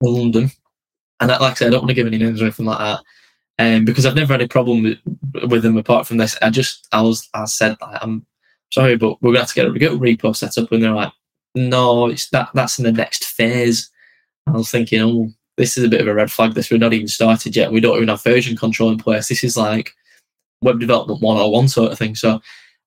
London, 0.01 0.51
and 1.21 1.30
like 1.30 1.41
I 1.41 1.54
said, 1.54 1.67
I 1.67 1.71
don't 1.71 1.82
want 1.82 1.89
to 1.89 1.95
give 1.95 2.08
any 2.08 2.17
names 2.17 2.41
or 2.41 2.45
anything 2.45 2.65
like 2.65 2.80
that 2.80 3.01
um, 3.60 3.86
because 3.86 4.06
I've 4.06 4.15
never 4.15 4.34
had 4.34 4.41
a 4.41 4.48
problem 4.48 4.84
with, 4.84 5.00
with 5.50 5.63
them 5.63 5.78
apart 5.78 6.08
from 6.08 6.18
this. 6.18 6.38
I 6.41 6.50
just 6.50 6.88
I 6.91 7.02
was 7.02 7.30
I 7.34 7.46
said 7.46 7.78
that 7.80 8.04
I'm 8.04 8.26
sorry, 8.72 8.98
but 8.98 9.22
we're 9.22 9.32
gonna 9.32 9.39
have 9.41 9.50
to 9.50 9.56
get 9.56 9.68
a, 9.68 9.80
get 9.80 9.94
a 9.94 9.96
repo 9.96 10.36
set 10.36 10.58
up, 10.58 10.72
and 10.72 10.84
they're 10.84 10.91
like, 10.91 11.13
no, 11.56 12.08
it's 12.08 12.30
that 12.30 12.50
that's 12.54 12.80
in 12.80 12.86
the 12.86 12.91
next 12.91 13.26
phase. 13.26 13.89
I 14.48 14.52
was 14.52 14.70
thinking, 14.70 15.02
oh, 15.02 15.30
this 15.58 15.78
is 15.78 15.84
a 15.84 15.89
bit 15.89 16.02
of 16.02 16.08
a 16.08 16.13
red 16.13 16.32
flag. 16.32 16.54
This 16.54 16.70
we're 16.70 16.78
not 16.78 16.94
even 16.94 17.08
started 17.08 17.56
yet. 17.56 17.72
We 17.72 17.80
don't 17.80 17.96
even 17.96 18.10
have 18.10 18.24
version 18.24 18.58
control 18.58 18.91
in 18.91 18.98
place. 18.98 19.28
This 19.28 19.44
is 19.44 19.58
like 19.58 19.94
web 20.62 20.80
development 20.80 21.22
101 21.22 21.68
sort 21.70 21.91
of 21.91 21.98
thing. 21.98 22.15
So 22.15 22.41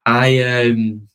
I 0.07 0.43
um 0.43 1.09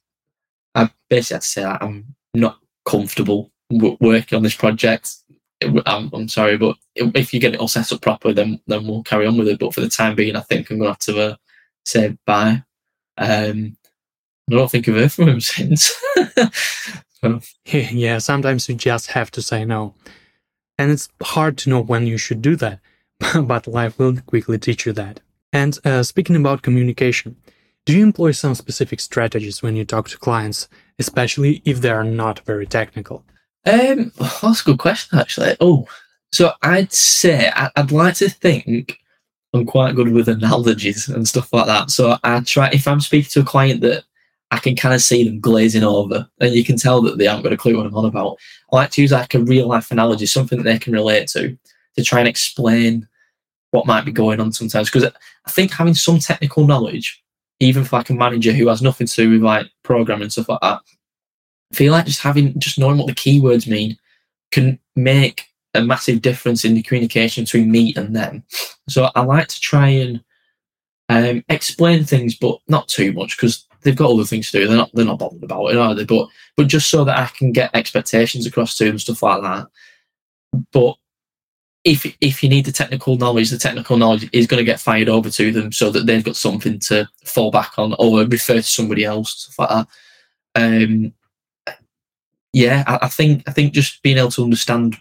I 0.76 0.89
basically 1.10 1.36
had 1.36 1.42
to 1.42 1.48
say 1.48 1.63
I'm 1.63 2.16
not 2.34 2.60
comfortable 2.86 3.52
working 3.70 4.36
on 4.36 4.44
this 4.44 4.56
project. 4.56 5.16
I'm, 5.62 6.10
I'm, 6.13 6.28
sorry, 6.28 6.58
but 6.58 6.76
if 6.96 7.34
you 7.34 7.39
get 7.39 7.54
it 7.54 7.60
all 7.60 7.68
set 7.68 7.92
up 7.92 8.02
proper, 8.02 8.34
then 8.34 8.60
then 8.68 8.86
we'll 8.86 9.04
carry 9.04 9.26
on 9.26 9.38
with 9.38 9.48
it. 9.48 9.60
But 9.60 9.74
for 9.74 9.82
the 9.82 9.89
time 9.89 10.16
being, 10.16 10.36
I 10.36 10.42
think 10.42 10.70
I'm 10.70 10.78
going 10.78 10.88
to 10.88 10.92
have 10.92 11.00
to 11.00 11.32
uh, 11.32 11.36
say 11.86 12.18
bye. 12.26 12.63
Um, 13.18 13.78
I 14.50 14.56
don't 14.56 14.70
think 14.70 14.89
I've 14.89 14.96
heard 14.96 15.12
from 15.12 15.30
him 15.30 15.39
since. 15.39 15.92
Yeah, 17.66 18.18
sometimes 18.18 18.68
you 18.68 18.76
just 18.76 19.08
have 19.08 19.32
to 19.32 19.42
say 19.42 19.63
no. 19.63 19.96
And 20.78 20.92
it's 20.92 21.08
hard 21.22 21.58
to 21.60 21.70
know 21.70 21.82
when 21.82 22.08
you 22.08 22.18
should 22.18 22.42
do 22.42 22.56
that, 22.58 22.80
but 23.44 23.68
life 23.68 23.98
will 23.98 24.18
quickly 24.22 24.58
teach 24.58 24.86
you 24.86 24.94
that. 24.94 25.22
And 25.54 25.78
uh, 25.86 26.04
speaking 26.04 26.36
about 26.36 26.63
communication, 26.63 27.38
do 27.86 27.96
you 27.96 28.04
employ 28.04 28.32
some 28.32 28.56
specific 28.56 29.00
strategies 29.00 29.62
when 29.62 29.76
you 29.76 29.86
talk 29.86 30.10
to 30.10 30.18
clients, 30.18 30.68
especially 31.00 31.62
if 31.63 31.82
they 31.82 31.89
are 31.89 32.04
not 32.04 32.39
very 32.39 32.66
technical? 32.66 33.24
Um, 33.65 34.12
that's 34.17 34.62
a 34.62 34.65
good 34.65 34.80
question, 34.80 35.19
actually. 35.19 35.56
Oh, 35.60 35.88
so 36.32 36.52
I'd 36.62 36.91
say 36.91 37.52
I'd 37.76 37.91
like 37.91 38.15
to 38.15 38.30
think 38.30 38.99
I'm 39.54 39.65
quite 39.65 39.95
good 39.95 40.12
with 40.12 40.28
analogies 40.28 41.08
and 41.08 41.28
stuff 41.28 41.54
like 41.54 41.67
that. 41.67 41.91
So 41.91 42.17
I 42.23 42.39
try 42.41 42.69
if 42.71 42.88
I'm 42.88 42.99
speaking 42.99 43.30
to 43.32 43.41
a 43.41 43.45
client 43.45 43.82
that 43.82 44.04
I 44.52 44.58
can 44.58 44.76
kind 44.76 44.93
of 44.93 45.02
see 45.02 45.23
them 45.23 45.39
glazing 45.39 45.84
over, 45.84 46.28
and 46.39 46.54
you 46.54 46.63
can 46.63 46.78
tell 46.78 47.02
that 47.04 47.17
they 47.17 47.26
haven't 47.26 47.43
got 47.43 47.54
a 47.54 47.58
clue 47.58 47.78
what 47.78 47.86
I'm 47.86 47.95
on 47.95 48.06
about. 48.06 48.38
I 48.71 48.76
like 48.76 48.91
to 48.91 49.02
use 49.02 49.12
like 49.12 49.34
a 49.34 49.39
real 49.39 49.67
life 49.67 49.91
analogy, 49.91 50.26
something 50.26 50.58
that 50.58 50.63
they 50.63 50.80
can 50.80 50.93
relate 50.93 51.28
to, 51.30 51.58
to 51.95 52.04
try 52.04 52.19
and 52.19 52.28
explain 52.28 53.08
what 53.71 53.88
might 53.88 54.06
be 54.06 54.12
going 54.12 54.39
on 54.39 54.52
sometimes. 54.52 54.89
Because 54.89 55.12
I 55.45 55.52
think 55.52 55.71
having 55.71 55.95
some 55.95 56.19
technical 56.19 56.67
knowledge, 56.67 57.23
even 57.60 57.84
for 57.84 57.97
like 57.97 58.10
a 58.10 58.13
manager 58.13 58.52
who 58.52 58.67
has 58.67 58.82
nothing 58.82 59.08
to 59.08 59.15
do 59.15 59.30
with 59.32 59.43
like 59.43 59.67
programming 59.84 60.23
and 60.23 60.32
stuff 60.32 60.49
like 60.49 60.62
that, 60.62 60.82
feel 61.76 61.92
like 61.92 62.06
just 62.06 62.22
having 62.22 62.58
just 62.60 62.80
knowing 62.80 62.98
what 62.98 63.08
the 63.08 63.14
keywords 63.14 63.68
mean 63.68 63.98
can 64.52 64.80
make 64.96 65.46
a 65.74 65.82
massive 65.82 66.22
difference 66.22 66.66
in 66.66 66.76
the 66.76 66.84
communication 66.84 67.44
between 67.44 67.72
me 67.72 67.94
and 67.96 68.16
them. 68.16 68.44
So 68.90 69.10
I 69.16 69.22
like 69.22 69.48
to 69.48 69.60
try 69.60 69.88
and 69.88 70.24
um, 71.10 71.44
explain 71.50 72.04
things, 72.04 72.36
but 72.36 72.60
not 72.68 72.88
too 72.88 73.12
much 73.14 73.38
because 73.38 73.68
they've 73.82 73.96
got 73.96 74.12
other 74.12 74.24
things 74.24 74.52
to 74.52 74.60
do. 74.60 74.68
They're 74.68 74.78
not 74.78 74.92
they're 74.94 75.06
not 75.06 75.20
bothered 75.20 75.44
about 75.44 75.68
it, 75.68 75.78
are 75.78 75.96
they? 75.96 76.06
But 76.06 76.28
but 76.56 76.68
just 76.68 76.90
so 76.90 77.04
that 77.04 77.18
I 77.18 77.28
can 77.38 77.52
get 77.52 77.76
expectations 77.76 78.46
across 78.46 78.76
to 78.78 78.86
them, 78.86 79.00
stuff 79.00 79.24
like 79.24 79.42
that. 79.42 79.68
But 80.72 80.96
if 81.84 82.06
if 82.22 82.44
you 82.44 82.50
need 82.50 82.66
the 82.66 82.72
technical 82.72 83.18
knowledge, 83.18 83.50
the 83.50 83.58
technical 83.58 83.98
knowledge 83.98 84.30
is 84.32 84.48
going 84.48 84.60
to 84.60 84.64
get 84.72 84.80
fired 84.80 85.10
over 85.10 85.30
to 85.30 85.52
them 85.52 85.72
so 85.72 85.90
that 85.92 86.06
they've 86.06 86.24
got 86.24 86.36
something 86.36 86.80
to 86.80 87.08
fall 87.26 87.52
back 87.52 87.78
on 87.78 87.96
or 88.00 88.24
refer 88.26 88.56
to 88.56 88.64
somebody 88.64 89.04
else, 89.04 89.34
stuff 89.34 89.60
like 89.60 89.70
that. 89.70 89.88
Um, 90.56 91.14
yeah, 92.54 92.84
I, 92.88 93.00
I, 93.04 93.08
think 93.08 93.44
I 93.48 93.52
think 93.52 93.74
just 93.74 94.02
being 94.04 94.18
able 94.18 94.32
to 94.32 94.44
understand 94.44 94.96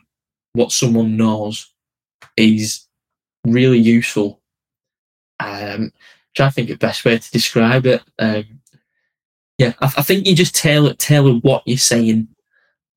what 0.54 0.72
someone 0.72 1.16
knows 1.16 1.70
is 2.36 2.86
really 3.46 3.78
useful. 3.78 4.40
Um, 5.38 5.92
trying 6.34 6.50
to 6.50 6.54
think 6.54 6.70
of 6.70 6.78
the 6.78 6.86
best 6.86 7.04
way 7.04 7.18
to 7.18 7.30
describe 7.30 7.86
it. 7.86 8.02
Um, 8.18 8.44
yeah, 9.58 9.74
I, 9.80 9.92
I 9.98 10.02
think 10.02 10.26
you 10.26 10.34
just 10.34 10.54
tailor 10.54 10.94
tailor 10.94 11.34
what 11.34 11.62
you're 11.66 11.78
saying 11.78 12.28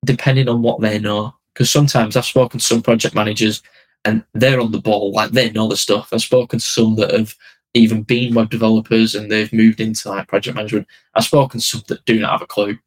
depending 0.06 0.48
on 0.48 0.62
what 0.62 0.82
they 0.82 1.00
know. 1.00 1.34
Because 1.54 1.70
sometimes 1.72 2.16
I've 2.16 2.26
spoken 2.26 2.60
to 2.60 2.66
some 2.66 2.82
project 2.82 3.16
managers 3.16 3.62
and 4.04 4.24
they're 4.34 4.60
on 4.60 4.72
the 4.72 4.82
ball, 4.82 5.12
like 5.14 5.32
they 5.32 5.52
know 5.52 5.68
the 5.68 5.78
stuff. 5.78 6.10
I've 6.12 6.22
spoken 6.22 6.60
to 6.60 6.66
some 6.66 6.96
that 6.96 7.12
have 7.12 7.36
even 7.74 8.04
been 8.04 8.34
web 8.34 8.50
developers 8.50 9.16
and 9.16 9.32
they've 9.32 9.52
moved 9.52 9.80
into 9.80 10.10
like 10.10 10.28
project 10.28 10.56
management. 10.56 10.88
I've 11.16 11.24
spoken 11.24 11.60
to 11.60 11.66
some 11.66 11.84
that 11.88 12.04
do 12.06 12.20
not 12.20 12.32
have 12.32 12.42
a 12.42 12.48
clue, 12.48 12.78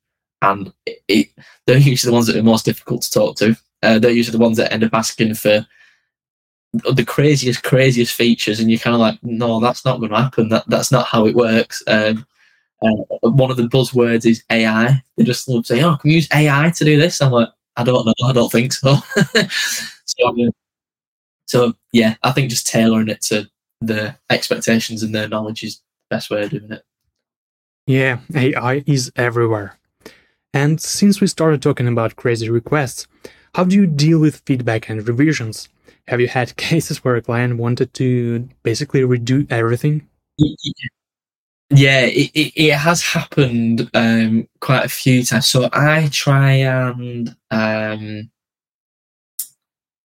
and 0.42 0.72
it, 0.86 1.02
it, 1.08 1.28
they're 1.66 1.78
usually 1.78 2.10
the 2.10 2.14
ones 2.14 2.26
that 2.26 2.36
are 2.36 2.42
most 2.42 2.64
difficult 2.64 3.02
to 3.02 3.10
talk 3.10 3.36
to. 3.36 3.56
Uh, 3.82 3.98
they're 3.98 4.10
usually 4.10 4.36
the 4.36 4.42
ones 4.42 4.56
that 4.56 4.72
end 4.72 4.84
up 4.84 4.94
asking 4.94 5.34
for 5.34 5.66
the 6.72 7.04
craziest, 7.04 7.62
craziest 7.62 8.14
features, 8.14 8.60
and 8.60 8.70
you're 8.70 8.78
kind 8.78 8.94
of 8.94 9.00
like, 9.00 9.18
no, 9.22 9.60
that's 9.60 9.84
not 9.84 9.98
going 9.98 10.10
to 10.10 10.16
happen. 10.16 10.48
That 10.48 10.64
that's 10.68 10.92
not 10.92 11.06
how 11.06 11.26
it 11.26 11.34
works. 11.34 11.82
Um, 11.86 12.26
uh, 12.82 12.90
one 13.22 13.50
of 13.50 13.56
the 13.56 13.64
buzzwords 13.64 14.26
is 14.26 14.44
AI. 14.50 15.02
They 15.16 15.24
just 15.24 15.48
love 15.48 15.66
saying, 15.66 15.82
"Oh, 15.82 15.96
can 15.96 16.08
we 16.08 16.14
use 16.14 16.28
AI 16.32 16.70
to 16.70 16.84
do 16.84 16.98
this?" 16.98 17.20
I'm 17.20 17.32
like, 17.32 17.48
I 17.76 17.84
don't 17.84 18.06
know. 18.06 18.14
I 18.24 18.32
don't 18.32 18.52
think 18.52 18.72
so. 18.72 18.96
so, 20.04 20.50
so 21.46 21.74
yeah, 21.92 22.16
I 22.22 22.32
think 22.32 22.50
just 22.50 22.66
tailoring 22.66 23.08
it 23.08 23.22
to 23.22 23.48
the 23.80 24.16
expectations 24.30 25.02
and 25.02 25.14
their 25.14 25.28
knowledge 25.28 25.62
is 25.62 25.76
the 25.76 26.16
best 26.16 26.30
way 26.30 26.44
of 26.44 26.50
doing 26.50 26.72
it. 26.72 26.84
Yeah, 27.86 28.18
AI 28.34 28.84
is 28.86 29.10
everywhere. 29.16 29.77
And 30.54 30.80
since 30.80 31.20
we 31.20 31.26
started 31.26 31.62
talking 31.62 31.86
about 31.88 32.16
crazy 32.16 32.48
requests, 32.48 33.06
how 33.54 33.64
do 33.64 33.76
you 33.76 33.86
deal 33.86 34.18
with 34.18 34.42
feedback 34.46 34.88
and 34.88 35.06
revisions? 35.06 35.68
Have 36.08 36.20
you 36.20 36.28
had 36.28 36.56
cases 36.68 37.04
where 37.04 37.16
a 37.16 37.22
client 37.22 37.58
wanted 37.58 37.92
to 37.94 38.48
basically 38.62 39.02
redo 39.02 39.50
everything? 39.50 40.08
Yeah, 41.70 42.00
it, 42.06 42.30
it, 42.34 42.52
it 42.56 42.74
has 42.74 43.02
happened 43.02 43.90
um, 43.92 44.48
quite 44.60 44.84
a 44.86 44.88
few 44.88 45.22
times. 45.22 45.46
So 45.46 45.68
I 45.72 46.08
try 46.10 46.52
and 46.52 47.36
um, 47.50 48.30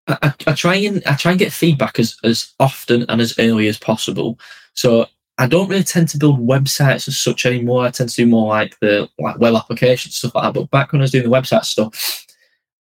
I, 0.08 0.34
I, 0.46 0.54
try 0.54 0.76
and 0.76 1.02
I 1.06 1.16
try 1.16 1.32
and 1.32 1.40
get 1.40 1.54
feedback 1.54 2.00
as, 2.00 2.18
as 2.24 2.54
often 2.60 3.06
and 3.08 3.22
as 3.22 3.40
early 3.40 3.68
as 3.68 3.78
possible. 3.78 4.38
So 4.74 5.08
I 5.38 5.48
don't 5.48 5.68
really 5.68 5.84
tend 5.84 6.10
to 6.10 6.18
build 6.18 6.40
websites 6.40 7.08
as 7.08 7.18
such 7.18 7.46
anymore. 7.46 7.86
I 7.86 7.92
tend 7.92 8.10
to 8.10 8.16
do 8.16 8.28
more 8.28 8.50
like 8.50 8.78
the 8.80 9.10
like 9.18 9.40
web 9.40 9.56
applications 9.56 10.16
stuff 10.16 10.36
like 10.36 10.44
that. 10.44 10.60
But 10.60 10.72
back 10.72 10.92
when 10.92 11.02
I 11.02 11.04
was 11.04 11.12
doing 11.12 11.24
the 11.24 11.36
website 11.36 11.66
stuff, 11.66 12.26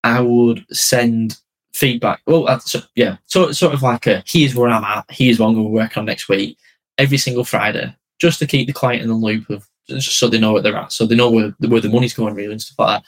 I 0.04 0.22
would 0.22 0.66
send 0.72 1.38
feedback. 1.74 2.22
Well, 2.28 2.48
uh, 2.48 2.60
so, 2.60 2.82
yeah, 2.96 3.18
sort 3.26 3.56
sort 3.56 3.74
of 3.74 3.82
like 3.82 4.06
a 4.06 4.24
here's 4.26 4.56
where 4.56 4.70
I'm 4.70 4.84
at. 4.84 5.06
Here's 5.10 5.40
what 5.40 5.48
I'm 5.48 5.56
going 5.56 5.66
to 5.66 5.72
work 5.72 5.98
on 5.98 6.06
next 6.06 6.30
week. 6.30 6.58
Every 6.98 7.18
single 7.18 7.44
Friday, 7.44 7.96
just 8.20 8.40
to 8.40 8.48
keep 8.48 8.68
the 8.68 8.74
client 8.74 9.02
in 9.02 9.10
the 9.10 9.16
loop 9.16 9.50
of 9.50 9.68
just 9.88 10.18
so 10.18 10.28
they 10.30 10.40
know 10.40 10.54
where 10.54 10.62
they're 10.62 10.76
at, 10.76 10.92
so 10.92 11.06
they 11.06 11.16
know 11.16 11.32
where 11.32 11.56
where 11.60 11.82
the 11.82 11.90
money's 11.90 12.14
going 12.14 12.36
really 12.36 12.52
and 12.52 12.62
stuff 12.62 12.80
like 12.80 13.04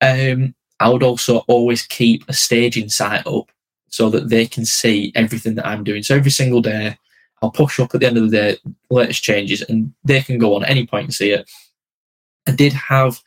that. 0.00 0.32
Um, 0.32 0.54
I 0.80 0.88
would 0.88 1.04
also 1.04 1.38
always 1.46 1.86
keep 1.86 2.24
a 2.28 2.32
staging 2.32 2.88
site 2.88 3.24
up 3.26 3.52
so 3.88 4.10
that 4.10 4.30
they 4.30 4.46
can 4.46 4.64
see 4.64 5.12
everything 5.14 5.54
that 5.54 5.66
I'm 5.66 5.84
doing. 5.84 6.02
So 6.02 6.16
every 6.16 6.32
single 6.32 6.60
day, 6.60 6.98
I'll 7.42 7.50
push 7.50 7.80
up 7.80 7.94
at 7.94 8.00
the 8.00 8.06
end 8.06 8.16
of 8.16 8.30
the 8.30 8.36
day 8.36 8.56
latest 8.90 9.22
changes, 9.22 9.62
and 9.62 9.92
they 10.04 10.20
can 10.20 10.38
go 10.38 10.54
on 10.54 10.64
any 10.64 10.86
point 10.86 11.04
and 11.06 11.14
see 11.14 11.30
it. 11.30 11.50
I 12.46 12.52
did 12.52 12.72
have, 12.72 13.20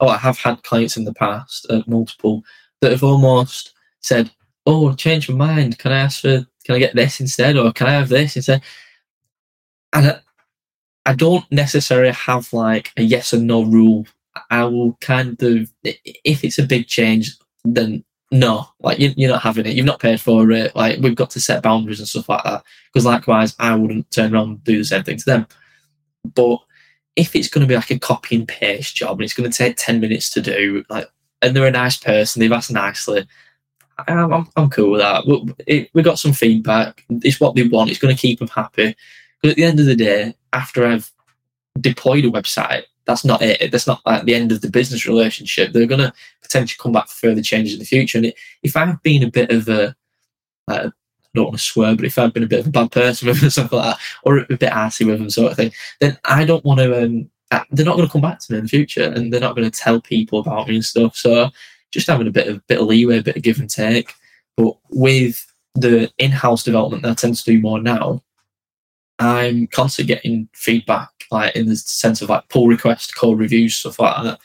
oh, 0.00 0.08
I 0.08 0.18
have 0.18 0.38
had 0.38 0.62
clients 0.62 0.96
in 0.96 1.04
the 1.04 1.14
past, 1.14 1.66
uh, 1.70 1.82
multiple, 1.86 2.42
that 2.80 2.92
have 2.92 3.04
almost 3.04 3.74
said, 4.00 4.30
"Oh, 4.66 4.94
change 4.94 5.28
my 5.28 5.36
mind. 5.46 5.78
Can 5.78 5.92
I 5.92 6.00
ask 6.00 6.20
for? 6.20 6.46
Can 6.64 6.76
I 6.76 6.78
get 6.78 6.94
this 6.94 7.20
instead, 7.20 7.56
or 7.56 7.72
can 7.72 7.86
I 7.86 7.92
have 7.92 8.08
this 8.08 8.36
instead?" 8.36 8.62
And 9.92 10.06
I, 10.08 10.20
I 11.06 11.14
don't 11.14 11.50
necessarily 11.50 12.12
have 12.12 12.52
like 12.52 12.92
a 12.96 13.02
yes 13.02 13.34
or 13.34 13.38
no 13.38 13.62
rule 13.62 14.06
I 14.50 14.64
will 14.64 14.96
kind 15.00 15.40
of, 15.42 15.70
if 15.84 16.44
it's 16.44 16.58
a 16.58 16.66
big 16.66 16.86
change, 16.86 17.36
then 17.64 18.04
no, 18.32 18.66
like 18.80 18.98
you, 18.98 19.10
are 19.26 19.32
not 19.32 19.42
having 19.42 19.66
it. 19.66 19.74
You've 19.74 19.86
not 19.86 20.00
paid 20.00 20.20
for 20.20 20.50
it. 20.50 20.74
Like 20.74 20.98
we've 21.00 21.14
got 21.14 21.30
to 21.30 21.40
set 21.40 21.62
boundaries 21.62 22.00
and 22.00 22.08
stuff 22.08 22.28
like 22.28 22.42
that. 22.44 22.64
Because 22.92 23.04
likewise, 23.04 23.54
I 23.58 23.74
wouldn't 23.74 24.10
turn 24.10 24.34
around 24.34 24.48
and 24.48 24.64
do 24.64 24.78
the 24.78 24.84
same 24.84 25.04
thing 25.04 25.18
to 25.18 25.24
them. 25.24 25.46
But 26.34 26.58
if 27.14 27.36
it's 27.36 27.48
going 27.48 27.60
to 27.60 27.68
be 27.68 27.76
like 27.76 27.90
a 27.90 27.98
copy 27.98 28.36
and 28.36 28.48
paste 28.48 28.96
job 28.96 29.18
and 29.18 29.22
it's 29.22 29.34
going 29.34 29.50
to 29.50 29.56
take 29.56 29.76
ten 29.76 30.00
minutes 30.00 30.30
to 30.30 30.40
do, 30.40 30.82
like, 30.88 31.08
and 31.42 31.54
they're 31.54 31.66
a 31.66 31.70
nice 31.70 31.98
person, 31.98 32.40
they've 32.40 32.50
asked 32.50 32.72
nicely, 32.72 33.26
I'm, 34.08 34.32
I'm, 34.32 34.48
I'm 34.56 34.70
cool 34.70 34.92
with 34.92 35.00
that. 35.00 35.26
We, 35.26 35.90
we 35.92 36.02
got 36.02 36.18
some 36.18 36.32
feedback. 36.32 37.04
It's 37.10 37.38
what 37.38 37.54
they 37.54 37.68
want. 37.68 37.90
It's 37.90 38.00
going 38.00 38.14
to 38.14 38.20
keep 38.20 38.38
them 38.38 38.48
happy. 38.48 38.96
Because 39.40 39.52
at 39.52 39.56
the 39.56 39.64
end 39.64 39.78
of 39.78 39.86
the 39.86 39.96
day, 39.96 40.34
after 40.52 40.86
I've 40.86 41.10
deployed 41.78 42.24
a 42.24 42.30
website, 42.30 42.84
that's 43.04 43.24
not 43.24 43.42
it. 43.42 43.70
That's 43.72 43.86
not 43.86 44.00
like 44.06 44.24
the 44.24 44.34
end 44.34 44.52
of 44.52 44.60
the 44.60 44.70
business 44.70 45.06
relationship. 45.06 45.72
They're 45.72 45.86
going 45.86 46.00
to 46.00 46.12
potentially 46.42 46.78
come 46.80 46.92
back 46.92 47.08
for 47.08 47.28
further 47.28 47.42
changes 47.42 47.74
in 47.74 47.80
the 47.80 47.84
future. 47.84 48.18
And 48.18 48.32
if 48.62 48.76
I've 48.76 49.02
been 49.02 49.22
a 49.22 49.30
bit 49.30 49.50
of 49.50 49.68
a, 49.68 49.94
uh, 50.68 50.88
I 50.88 50.90
don't 51.34 51.46
want 51.46 51.58
to 51.58 51.64
swear, 51.64 51.96
but 51.96 52.04
if 52.04 52.18
I've 52.18 52.32
been 52.32 52.42
a 52.42 52.48
bit 52.48 52.60
of 52.60 52.66
a 52.66 52.70
bad 52.70 52.92
person 52.92 53.28
with 53.28 53.40
them, 53.40 53.48
or 53.48 53.50
something 53.50 53.78
like 53.78 53.96
that, 53.96 54.02
or 54.22 54.38
a 54.38 54.56
bit 54.56 54.72
arsy 54.72 55.06
with 55.06 55.18
them, 55.18 55.30
sort 55.30 55.52
of 55.52 55.56
thing, 55.56 55.72
then 56.00 56.18
I 56.24 56.44
don't 56.44 56.64
want 56.64 56.80
to. 56.80 57.02
Um, 57.02 57.30
they're 57.70 57.84
not 57.84 57.96
going 57.96 58.08
to 58.08 58.12
come 58.12 58.22
back 58.22 58.38
to 58.38 58.52
me 58.52 58.58
in 58.58 58.64
the 58.64 58.68
future, 58.68 59.04
and 59.04 59.32
they're 59.32 59.40
not 59.40 59.56
going 59.56 59.70
to 59.70 59.78
tell 59.78 60.00
people 60.00 60.38
about 60.38 60.68
me 60.68 60.76
and 60.76 60.84
stuff. 60.84 61.16
So 61.16 61.50
just 61.90 62.06
having 62.06 62.26
a 62.26 62.32
bit 62.32 62.48
of 62.48 62.66
bit 62.66 62.80
of 62.80 62.86
leeway, 62.86 63.18
a 63.18 63.22
bit 63.22 63.36
of 63.36 63.42
give 63.42 63.58
and 63.58 63.68
take. 63.68 64.14
But 64.56 64.74
with 64.90 65.46
the 65.74 66.10
in-house 66.18 66.64
development 66.64 67.02
that 67.02 67.10
I 67.10 67.14
tend 67.14 67.36
to 67.36 67.44
do 67.44 67.60
more 67.60 67.80
now, 67.80 68.22
I'm 69.26 69.66
constantly 69.68 70.14
getting 70.14 70.48
feedback, 70.52 71.10
like 71.30 71.54
in 71.56 71.66
the 71.66 71.76
sense 71.76 72.22
of 72.22 72.28
like 72.28 72.48
pull 72.48 72.66
requests, 72.66 73.12
code 73.12 73.38
reviews, 73.38 73.76
stuff 73.76 73.98
like 73.98 74.22
that. 74.24 74.38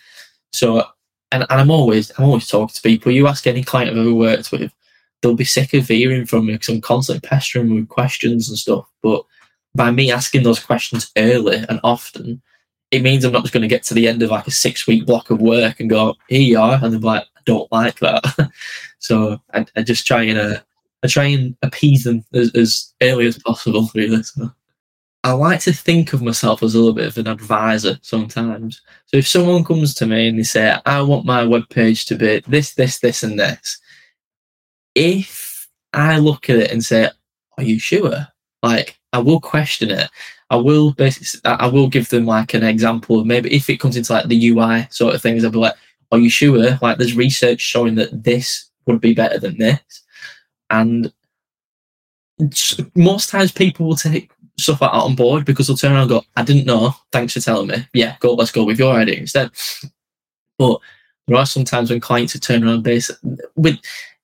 So, 0.53 0.83
and, 1.31 1.45
and 1.49 1.61
I'm 1.61 1.71
always 1.71 2.11
I'm 2.17 2.25
always 2.25 2.47
talking 2.47 2.73
to 2.73 2.81
people. 2.81 3.11
You 3.11 3.27
ask 3.27 3.47
any 3.47 3.63
client 3.63 3.91
I've 3.91 3.97
ever 3.97 4.13
worked 4.13 4.51
with, 4.51 4.71
they'll 5.21 5.35
be 5.35 5.45
sick 5.45 5.73
of 5.73 5.87
hearing 5.87 6.25
from 6.25 6.45
me 6.45 6.53
because 6.53 6.69
I'm 6.69 6.81
constantly 6.81 7.27
pestering 7.27 7.73
with 7.73 7.89
questions 7.89 8.49
and 8.49 8.57
stuff. 8.57 8.85
But 9.01 9.23
by 9.75 9.91
me 9.91 10.11
asking 10.11 10.43
those 10.43 10.59
questions 10.59 11.11
early 11.17 11.63
and 11.69 11.79
often, 11.83 12.41
it 12.91 13.01
means 13.01 13.23
I'm 13.23 13.33
not 13.33 13.43
just 13.43 13.53
going 13.53 13.61
to 13.61 13.67
get 13.67 13.83
to 13.83 13.93
the 13.93 14.07
end 14.07 14.23
of 14.23 14.31
like 14.31 14.47
a 14.47 14.51
six 14.51 14.87
week 14.87 15.05
block 15.05 15.29
of 15.29 15.41
work 15.41 15.79
and 15.79 15.89
go, 15.89 16.15
here 16.29 16.41
you 16.41 16.59
are, 16.59 16.79
and 16.81 16.93
they're 16.93 16.99
like, 16.99 17.23
I 17.23 17.41
don't 17.45 17.71
like 17.71 17.99
that. 17.99 18.51
so 18.99 19.41
I, 19.53 19.65
I 19.75 19.81
just 19.83 20.07
try 20.07 20.23
and 20.23 20.39
uh, 20.39 20.59
I 21.03 21.07
try 21.07 21.25
and 21.25 21.55
appease 21.61 22.05
them 22.05 22.23
as, 22.33 22.53
as 22.55 22.93
early 23.01 23.27
as 23.27 23.37
possible, 23.37 23.89
really. 23.93 24.23
So. 24.23 24.51
I 25.27 25.33
like 25.33 25.59
to 25.61 25.73
think 25.73 26.13
of 26.13 26.21
myself 26.21 26.63
as 26.63 26.73
a 26.73 26.77
little 26.77 26.93
bit 26.93 27.07
of 27.07 27.17
an 27.17 27.27
advisor 27.27 27.99
sometimes. 28.01 28.81
So 29.07 29.17
if 29.17 29.27
someone 29.27 29.65
comes 29.65 29.93
to 29.95 30.05
me 30.05 30.29
and 30.29 30.39
they 30.39 30.43
say, 30.43 30.77
I 30.85 31.01
want 31.01 31.25
my 31.25 31.43
web 31.43 31.67
page 31.67 32.05
to 32.05 32.15
be 32.15 32.41
this, 32.47 32.75
this, 32.75 32.99
this, 32.99 33.23
and 33.23 33.37
this, 33.37 33.77
if 34.95 35.67
I 35.91 36.17
look 36.19 36.49
at 36.49 36.55
it 36.55 36.71
and 36.71 36.81
say, 36.81 37.09
Are 37.57 37.63
you 37.63 37.77
sure? 37.77 38.25
Like, 38.63 38.97
I 39.11 39.19
will 39.19 39.41
question 39.41 39.91
it. 39.91 40.09
I 40.49 40.55
will 40.55 40.93
basically, 40.93 41.41
I 41.43 41.67
will 41.67 41.89
give 41.89 42.07
them 42.07 42.25
like 42.25 42.53
an 42.53 42.63
example 42.63 43.19
of 43.19 43.27
maybe 43.27 43.53
if 43.53 43.69
it 43.69 43.81
comes 43.81 43.97
into 43.97 44.13
like 44.13 44.29
the 44.29 44.47
UI 44.47 44.87
sort 44.91 45.13
of 45.13 45.21
things, 45.21 45.43
I'll 45.43 45.51
be 45.51 45.57
like, 45.57 45.75
Are 46.13 46.19
you 46.19 46.29
sure? 46.29 46.79
Like, 46.81 46.99
there's 46.99 47.17
research 47.17 47.59
showing 47.59 47.95
that 47.95 48.23
this 48.23 48.69
would 48.85 49.01
be 49.01 49.13
better 49.13 49.39
than 49.39 49.57
this. 49.57 50.03
And 50.69 51.11
most 52.95 53.29
times 53.29 53.51
people 53.51 53.87
will 53.87 53.95
take 53.95 54.31
stuff 54.59 54.81
like 54.81 54.91
that 54.91 54.97
on 54.97 55.15
board 55.15 55.45
because 55.45 55.67
they'll 55.67 55.77
turn 55.77 55.91
around 55.91 56.01
and 56.01 56.09
go, 56.09 56.23
I 56.35 56.43
didn't 56.43 56.65
know. 56.65 56.93
Thanks 57.11 57.33
for 57.33 57.39
telling 57.39 57.67
me. 57.67 57.87
Yeah, 57.93 58.15
go, 58.19 58.33
let's 58.33 58.51
go 58.51 58.63
with 58.63 58.79
your 58.79 58.93
idea 58.93 59.19
instead. 59.19 59.51
But 60.57 60.79
there 61.27 61.37
are 61.37 61.45
some 61.45 61.63
times 61.63 61.89
when 61.89 61.99
clients 61.99 62.35
are 62.35 62.39
turning 62.39 62.67
around 62.67 62.83
base 62.83 63.11
with 63.55 63.77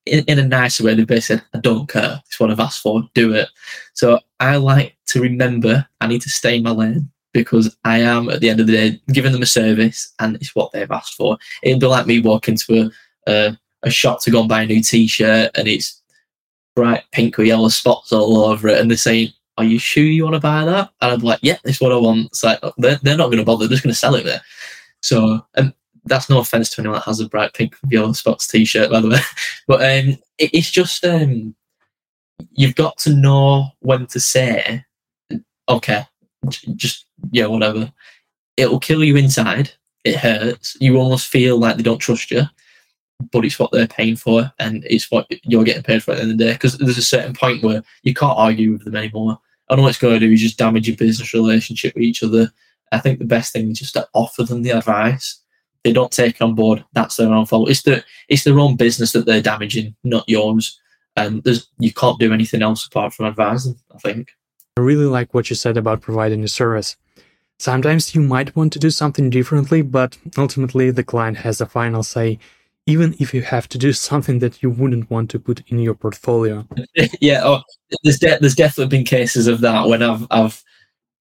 in, 0.06 0.24
in 0.26 0.40
a 0.40 0.48
nicer 0.48 0.84
way, 0.84 0.96
they 0.96 1.06
basically 1.06 1.38
said, 1.38 1.46
I 1.54 1.60
don't 1.60 1.88
care. 1.88 2.22
It's 2.26 2.40
what 2.40 2.52
I've 2.52 2.60
asked 2.60 2.82
for. 2.82 3.04
Do 3.14 3.34
it. 3.34 3.50
So 3.94 4.20
I 4.40 4.58
like 4.58 4.98
to 5.08 5.22
remember 5.22 5.88
I 6.02 6.08
need 6.08 6.22
to 6.24 6.30
stay 6.30 6.58
in 6.58 6.64
my 6.64 6.72
lane 6.72 7.10
because 7.34 7.76
I 7.84 8.00
am 8.00 8.30
at 8.30 8.42
the 8.42 8.50
end 8.50 8.60
of 8.60 8.68
the 8.68 8.74
day 8.74 9.02
giving 9.12 9.32
them 9.32 9.42
a 9.42 9.48
service 9.48 10.14
and 10.20 10.36
it's 10.36 10.56
what 10.56 10.72
they've 10.72 10.92
asked 10.92 11.16
for. 11.16 11.38
It'd 11.64 11.80
be 11.80 11.88
like 11.88 12.06
me 12.06 12.20
walking 12.20 12.58
to 12.58 12.92
a, 13.28 13.32
a, 13.32 13.60
a 13.84 13.90
shop 13.90 14.22
to 14.24 14.32
go 14.32 14.42
and 14.42 14.50
buy 14.50 14.64
a 14.64 14.66
new 14.66 14.82
t-shirt 14.82 15.52
and 15.56 15.68
it's 15.68 16.02
bright 16.76 17.04
pink 17.12 17.38
or 17.38 17.44
yellow 17.44 17.70
spots 17.70 18.12
all 18.12 18.38
over 18.38 18.68
it 18.68 18.80
and 18.80 18.90
they're 18.90 18.98
saying, 18.98 19.30
are 19.58 19.64
you 19.64 19.78
sure 19.78 20.04
you 20.04 20.24
want 20.24 20.36
to 20.36 20.40
buy 20.40 20.66
that? 20.66 20.90
And 21.02 21.14
I'm 21.14 21.20
like, 21.20 21.40
yeah, 21.42 21.58
this 21.64 21.76
is 21.76 21.82
what 21.82 21.92
I 21.92 21.98
want. 21.98 22.28
It's 22.28 22.44
like, 22.44 22.60
they're, 22.78 23.00
they're 23.04 23.18
not 23.18 23.28
going 23.28 23.38
to 23.38 23.46
bother. 23.46 23.68
They're 23.68 23.76
just 23.76 23.84
going 23.84 23.94
to 23.94 24.00
sell 24.00 24.16
it 24.16 24.26
there. 24.26 24.42
So, 25.02 25.46
and 25.56 25.74
that's 26.06 26.30
no 26.30 26.40
offense 26.40 26.70
to 26.72 26.82
anyone 26.82 26.96
that 26.96 27.06
has 27.06 27.20
a 27.20 27.30
bright 27.30 27.54
pink 27.54 27.76
or 27.76 27.90
yellow 27.92 28.14
spots 28.14 28.48
t-shirt, 28.48 28.90
by 28.90 29.00
the 29.02 29.10
way. 29.10 29.20
But 29.68 29.82
um, 29.82 30.18
it, 30.38 30.50
it's 30.54 30.72
just, 30.72 31.06
um, 31.06 31.56
you've 32.52 32.76
got 32.76 32.98
to 33.00 33.16
know 33.16 33.70
when 33.80 34.08
to 34.08 34.20
say, 34.20 34.84
okay, 35.70 36.06
just, 36.76 37.06
yeah, 37.32 37.46
whatever. 37.46 37.92
It'll 38.58 38.80
kill 38.80 39.04
you 39.04 39.16
inside. 39.16 39.72
It 40.04 40.18
hurts. 40.18 40.76
You 40.82 40.98
almost 40.98 41.28
feel 41.28 41.58
like 41.58 41.78
they 41.78 41.84
don't 41.84 42.00
trust 42.00 42.32
you. 42.32 42.44
But 43.32 43.46
it's 43.46 43.60
what 43.60 43.72
they're 43.72 43.88
paying 43.88 44.16
for, 44.16 44.52
and 44.60 44.84
it's 44.90 45.12
what 45.12 45.28
you're 45.44 45.64
getting 45.64 45.84
paid 45.84 46.04
for 46.04 46.12
at 46.12 46.18
the 46.18 46.24
end 46.24 46.32
of 46.32 46.38
the 46.38 46.46
day. 46.46 46.54
Because 46.54 46.78
there's 46.78 46.98
a 46.98 47.04
certain 47.04 47.34
point 47.34 47.64
where 47.64 47.84
you 48.04 48.14
can't 48.14 48.38
argue 48.38 48.72
with 48.72 48.86
them 48.86 48.96
anymore. 48.96 49.40
And 49.70 49.80
all 49.80 49.88
it's 49.88 49.98
going 49.98 50.20
to 50.20 50.26
do 50.26 50.32
is 50.32 50.42
just 50.42 50.58
damage 50.58 50.88
your 50.88 50.98
business 50.98 51.34
relationship 51.34 51.96
with 51.96 52.04
each 52.04 52.24
other. 52.24 52.52
I 52.92 53.00
think 53.00 53.20
the 53.20 53.26
best 53.26 53.54
thing 53.54 53.72
is 53.72 53.80
just 53.80 53.94
to 53.94 54.08
offer 54.14 54.44
them 54.44 54.62
the 54.62 54.72
advice. 54.72 55.40
They 55.84 55.94
don't 55.94 56.12
take 56.12 56.42
on 56.42 56.56
board. 56.56 56.84
That's 56.94 57.16
their 57.16 57.34
own 57.34 57.46
fault. 57.46 57.70
It's 57.70 57.82
the 57.82 58.04
it's 58.30 58.44
their 58.44 58.60
own 58.60 58.76
business 58.76 59.12
that 59.14 59.26
they're 59.26 59.42
damaging, 59.42 59.96
not 60.04 60.28
yours. 60.30 60.80
And 61.16 61.44
there's 61.44 61.68
you 61.80 61.94
can't 61.94 62.20
do 62.20 62.34
anything 62.34 62.62
else 62.62 62.86
apart 62.86 63.14
from 63.14 63.26
advise 63.26 63.66
them. 63.66 63.78
I 63.94 63.98
think. 64.00 64.32
I 64.78 64.82
really 64.82 65.06
like 65.06 65.34
what 65.34 65.50
you 65.50 65.56
said 65.56 65.78
about 65.78 66.02
providing 66.02 66.44
a 66.44 66.48
service. 66.48 66.96
Sometimes 67.60 68.16
you 68.16 68.22
might 68.22 68.56
want 68.56 68.74
to 68.74 68.80
do 68.80 68.90
something 68.90 69.30
differently, 69.30 69.82
but 69.82 70.18
ultimately 70.38 70.92
the 70.92 71.04
client 71.04 71.38
has 71.38 71.60
the 71.60 71.66
final 71.66 72.04
say, 72.04 72.40
even 72.86 73.16
if 73.20 73.34
you 73.34 73.42
have 73.42 73.70
to 73.70 73.78
do 73.78 73.94
something 73.94 74.40
that 74.40 74.62
you 74.62 74.70
wouldn't 74.70 75.10
want 75.10 75.30
to 75.32 75.40
put 75.40 75.64
in 75.68 75.80
your 75.80 75.94
portfolio. 75.94 76.68
yeah, 77.22 77.42
oh, 77.44 77.62
there's 78.04 78.20
de- 78.20 78.40
there's 78.40 78.56
definitely 78.56 78.98
been 78.98 79.06
cases 79.06 79.48
of 79.48 79.62
that 79.62 79.88
when 79.88 80.04
I've 80.04 80.28
I've 80.32 80.64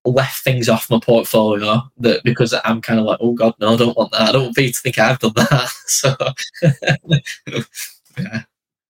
left 0.05 0.43
things 0.43 0.67
off 0.67 0.89
my 0.89 0.99
portfolio 0.99 1.81
that 1.97 2.21
because 2.23 2.53
I'm 2.65 2.81
kind 2.81 2.99
of 2.99 3.05
like, 3.05 3.19
oh 3.21 3.33
god, 3.33 3.53
no, 3.59 3.73
I 3.73 3.77
don't 3.77 3.97
want 3.97 4.11
that. 4.11 4.21
I 4.21 4.31
don't 4.31 4.43
want 4.43 4.55
people 4.55 4.73
to 4.73 4.79
think 4.79 4.99
I've 4.99 5.19
done 5.19 5.33
that. 5.35 5.69
So, 5.85 6.15
yeah. 8.17 8.43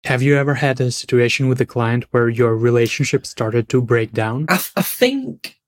Have 0.05 0.21
you 0.21 0.35
ever 0.35 0.55
had 0.55 0.81
a 0.81 0.91
situation 0.91 1.47
with 1.47 1.61
a 1.61 1.65
client 1.65 2.05
where 2.11 2.29
your 2.29 2.55
relationship 2.55 3.25
started 3.25 3.69
to 3.69 3.81
break 3.81 4.13
down? 4.13 4.45
I, 4.49 4.55
I 4.75 4.81
think 4.81 5.59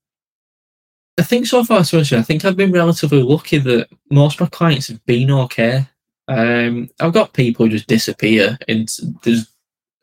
I 1.19 1.23
think 1.23 1.45
so 1.45 1.63
far, 1.63 1.81
especially, 1.81 2.17
I 2.17 2.23
think 2.23 2.43
I've 2.43 2.57
been 2.57 2.71
relatively 2.71 3.21
lucky 3.21 3.59
that 3.59 3.89
most 4.09 4.35
of 4.35 4.41
my 4.41 4.47
clients 4.47 4.87
have 4.87 5.05
been 5.05 5.29
okay. 5.29 5.87
Um, 6.27 6.89
I've 6.99 7.13
got 7.13 7.33
people 7.33 7.65
who 7.65 7.71
just 7.71 7.87
disappear, 7.87 8.57
and 8.67 8.89
there's 9.23 9.47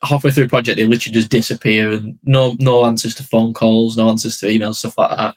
halfway 0.02 0.30
through 0.30 0.44
a 0.44 0.48
project 0.48 0.76
they 0.76 0.87
literally 0.87 1.14
just 1.14 1.30
disappear, 1.30 1.92
and 1.92 2.18
no 2.24 2.56
no 2.59 2.85
answers 2.85 3.14
to 3.16 3.22
phone 3.22 3.54
calls, 3.54 3.96
no 3.96 4.09
answers 4.09 4.38
to 4.38 4.46
emails, 4.46 4.76
stuff 4.76 4.98
like 4.98 5.16
that. 5.16 5.37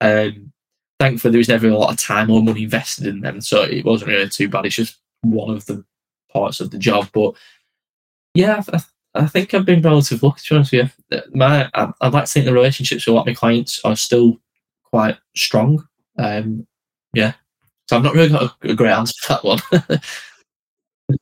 Um, 0.00 0.52
thankfully, 0.98 1.32
there 1.32 1.38
was 1.38 1.48
never 1.48 1.68
a 1.68 1.78
lot 1.78 1.92
of 1.92 1.98
time 1.98 2.30
or 2.30 2.42
money 2.42 2.64
invested 2.64 3.06
in 3.06 3.20
them, 3.20 3.40
so 3.40 3.62
it 3.62 3.84
wasn't 3.84 4.10
really 4.10 4.28
too 4.28 4.48
bad. 4.48 4.66
It's 4.66 4.76
just 4.76 4.98
one 5.22 5.54
of 5.54 5.64
the 5.66 5.84
parts 6.32 6.60
of 6.60 6.70
the 6.70 6.78
job, 6.78 7.08
but 7.12 7.34
yeah, 8.34 8.62
I, 8.72 8.82
I 9.14 9.26
think 9.26 9.54
I've 9.54 9.64
been 9.64 9.82
relatively 9.82 10.28
lucky. 10.28 10.42
To 10.42 10.54
be 10.54 10.56
honest 10.56 10.72
with 10.72 10.92
you, 11.10 11.20
my 11.32 11.70
I, 11.74 11.92
I'd 12.00 12.12
like 12.12 12.24
to 12.24 12.30
think 12.30 12.46
the 12.46 12.52
relationships 12.52 13.06
with 13.06 13.12
a 13.12 13.14
lot 13.14 13.22
of 13.22 13.28
my 13.28 13.34
clients 13.34 13.80
are 13.84 13.96
still 13.96 14.38
quite 14.82 15.16
strong. 15.36 15.86
Um, 16.18 16.66
yeah, 17.12 17.34
so 17.86 17.96
I've 17.96 18.02
not 18.02 18.14
really 18.14 18.30
got 18.30 18.54
a, 18.62 18.70
a 18.70 18.74
great 18.74 18.92
answer 18.92 19.14
for 19.20 19.32
that 19.32 19.44
one. 19.44 19.98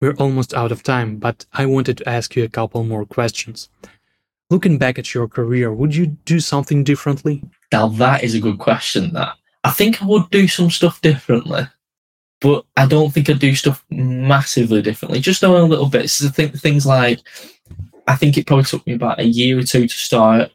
We're 0.00 0.14
almost 0.14 0.54
out 0.54 0.72
of 0.72 0.82
time, 0.82 1.18
but 1.18 1.46
I 1.52 1.66
wanted 1.66 1.98
to 1.98 2.08
ask 2.08 2.36
you 2.36 2.44
a 2.44 2.48
couple 2.48 2.84
more 2.84 3.06
questions. 3.06 3.68
Looking 4.50 4.76
back 4.76 4.98
at 4.98 5.14
your 5.14 5.28
career, 5.28 5.72
would 5.72 5.94
you 5.94 6.06
do 6.06 6.40
something 6.40 6.84
differently? 6.84 7.42
Now 7.72 7.88
that 7.88 8.22
is 8.22 8.34
a 8.34 8.40
good 8.40 8.58
question. 8.58 9.12
That 9.14 9.36
I 9.64 9.70
think 9.70 10.02
I 10.02 10.06
would 10.06 10.28
do 10.30 10.46
some 10.46 10.70
stuff 10.70 11.00
differently, 11.00 11.62
but 12.40 12.66
I 12.76 12.86
don't 12.86 13.10
think 13.10 13.30
I'd 13.30 13.38
do 13.38 13.54
stuff 13.54 13.82
massively 13.90 14.82
differently. 14.82 15.20
Just 15.20 15.42
know 15.42 15.56
a 15.56 15.64
little 15.64 15.88
bit. 15.88 16.10
So 16.10 16.26
I 16.26 16.30
think 16.30 16.54
things 16.54 16.84
like 16.84 17.20
I 18.06 18.16
think 18.16 18.36
it 18.36 18.46
probably 18.46 18.64
took 18.64 18.86
me 18.86 18.92
about 18.92 19.20
a 19.20 19.24
year 19.24 19.58
or 19.58 19.62
two 19.62 19.88
to 19.88 19.94
start 19.94 20.50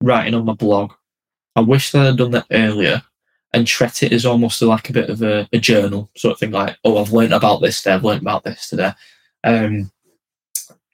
writing 0.00 0.34
on 0.34 0.44
my 0.44 0.54
blog 0.54 0.92
I 1.56 1.60
wish 1.60 1.92
that 1.92 2.06
I'd 2.06 2.16
done 2.16 2.32
that 2.32 2.46
earlier 2.50 3.02
and 3.54 3.66
treat 3.66 4.02
it 4.02 4.12
as 4.12 4.26
almost 4.26 4.60
like 4.60 4.90
a 4.90 4.92
bit 4.92 5.08
of 5.08 5.22
a, 5.22 5.48
a, 5.52 5.58
journal 5.58 6.10
sort 6.16 6.32
of 6.32 6.38
thing. 6.40 6.50
Like, 6.50 6.76
oh, 6.84 6.98
I've 6.98 7.12
learned 7.12 7.32
about 7.32 7.60
this 7.62 7.82
today. 7.82 7.94
I've 7.94 8.04
learned 8.04 8.22
about 8.22 8.44
this 8.44 8.68
today. 8.68 8.92
Um, 9.44 9.90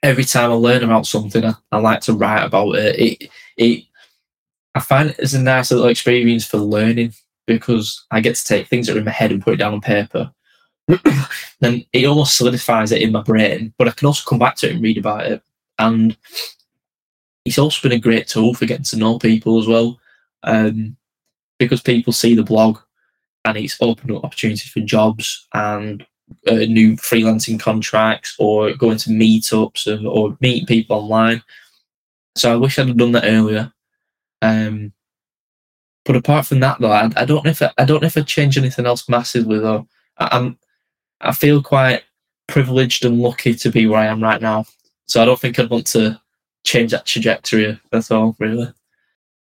every 0.03 0.25
time 0.25 0.51
I 0.51 0.55
learn 0.55 0.85
about 0.85 1.07
something, 1.07 1.44
I, 1.44 1.55
I, 1.73 1.79
like 1.79 2.01
to 2.03 2.12
write 2.12 2.44
about 2.44 2.77
it. 2.77 2.99
It, 2.99 3.31
it. 3.57 3.85
I 4.75 4.81
find 4.81 5.11
it 5.11 5.18
as 5.18 5.35
a 5.35 5.40
nice 5.40 5.70
little 5.70 5.88
experience 5.88 6.46
for 6.46 6.59
learning 6.59 7.14
because 7.46 8.05
I 8.11 8.20
get 8.20 8.37
to 8.37 8.44
take 8.44 8.68
things 8.68 8.87
that 8.87 8.96
are 8.96 9.01
in 9.01 9.05
my 9.05 9.11
head 9.11 9.33
and 9.33 9.42
put 9.42 9.55
it 9.55 9.57
down 9.57 9.75
on 9.75 9.81
paper. 9.81 10.33
then 11.61 11.85
it 11.92 12.07
almost 12.07 12.37
solidifies 12.37 12.92
it 12.92 13.03
in 13.03 13.12
my 13.12 13.23
brain, 13.23 13.75
but 13.79 13.88
I 13.88 13.92
can 13.92 14.07
also 14.07 14.29
come 14.29 14.38
back 14.38 14.57
to 14.57 14.68
it 14.68 14.75
and 14.75 14.83
read 14.83 14.99
about 14.99 15.27
it. 15.27 15.42
And 15.79 16.16
it's 17.44 17.59
also 17.59 17.88
been 17.88 17.96
a 17.96 18.01
great 18.01 18.29
tool 18.29 18.55
for 18.55 18.66
getting 18.66 18.85
to 18.85 18.96
know 18.96 19.18
people 19.18 19.59
as 19.59 19.66
well 19.66 19.99
um, 20.42 20.96
because 21.61 21.83
people 21.83 22.12
see 22.12 22.35
the 22.35 22.42
blog 22.42 22.79
and 23.44 23.57
it's 23.57 23.77
opened 23.81 24.11
up 24.11 24.25
opportunities 24.25 24.68
for 24.68 24.81
jobs 24.81 25.46
and 25.55 26.05
uh, 26.49 26.55
new 26.55 26.96
freelancing 26.96 27.61
contracts 27.61 28.35
or 28.38 28.73
going 28.73 28.96
to 28.96 29.11
meetups 29.11 29.87
or, 29.87 30.09
or 30.09 30.37
meet 30.40 30.66
people 30.66 30.96
online. 30.96 31.42
So 32.35 32.51
I 32.51 32.57
wish 32.57 32.79
I'd 32.79 32.88
have 32.88 32.96
done 32.96 33.12
that 33.12 33.27
earlier. 33.27 33.73
Um, 34.40 34.92
but 36.07 36.16
apart 36.16 36.46
from 36.46 36.61
that, 36.61 36.81
though, 36.81 36.92
I, 36.92 37.11
I 37.14 37.27
don't 37.27 37.44
know 37.44 37.51
if 37.51 37.61
I, 37.61 37.70
I, 37.77 37.85
don't 37.85 38.01
know 38.01 38.07
if 38.07 38.16
I'd 38.16 38.27
change 38.27 38.57
anything 38.57 38.87
else 38.87 39.07
massively. 39.09 39.59
Though 39.59 39.87
I, 40.16 40.29
I'm, 40.33 40.59
I 41.20 41.33
feel 41.33 41.62
quite 41.62 42.05
privileged 42.49 43.05
and 43.05 43.20
lucky 43.20 43.55
to 43.55 43.70
be 43.70 43.87
where 43.87 44.01
I 44.01 44.07
am 44.07 44.23
right 44.23 44.40
now. 44.40 44.64
So 45.07 45.20
I 45.20 45.27
don't 45.27 45.38
think 45.38 45.59
I'd 45.59 45.68
want 45.68 45.87
to 45.88 46.18
change 46.64 46.92
that 46.92 47.05
trajectory. 47.05 47.79
That's 47.90 48.11
all, 48.11 48.35
really. 48.38 48.73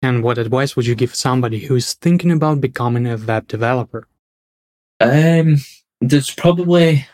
And 0.04 0.22
what 0.22 0.38
advice 0.38 0.76
would 0.76 0.86
you 0.86 0.96
give 0.96 1.16
somebody 1.16 1.60
who's 1.60 1.94
thinking 1.94 2.30
about 2.30 2.60
becoming 2.60 3.08
a 3.08 3.16
web 3.16 3.48
developer? 3.48 4.06
Um, 5.00 5.60
there's 6.02 6.30
probably 6.30 7.08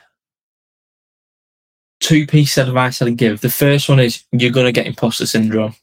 two 1.99 2.25
pieces 2.25 2.57
of 2.57 2.69
advice 2.69 2.99
I'd 2.99 3.15
give. 3.15 3.41
The 3.41 3.49
first 3.51 3.89
one 3.89 3.99
is 3.99 4.23
you're 4.31 4.51
to 4.65 4.71
get 4.71 4.87
imposter 4.87 5.27
syndrome. 5.27 5.75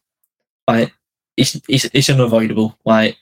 Like 0.66 0.92
it's, 1.36 1.60
it's 1.68 1.88
it's 1.92 2.10
unavoidable. 2.10 2.76
Like 2.84 3.16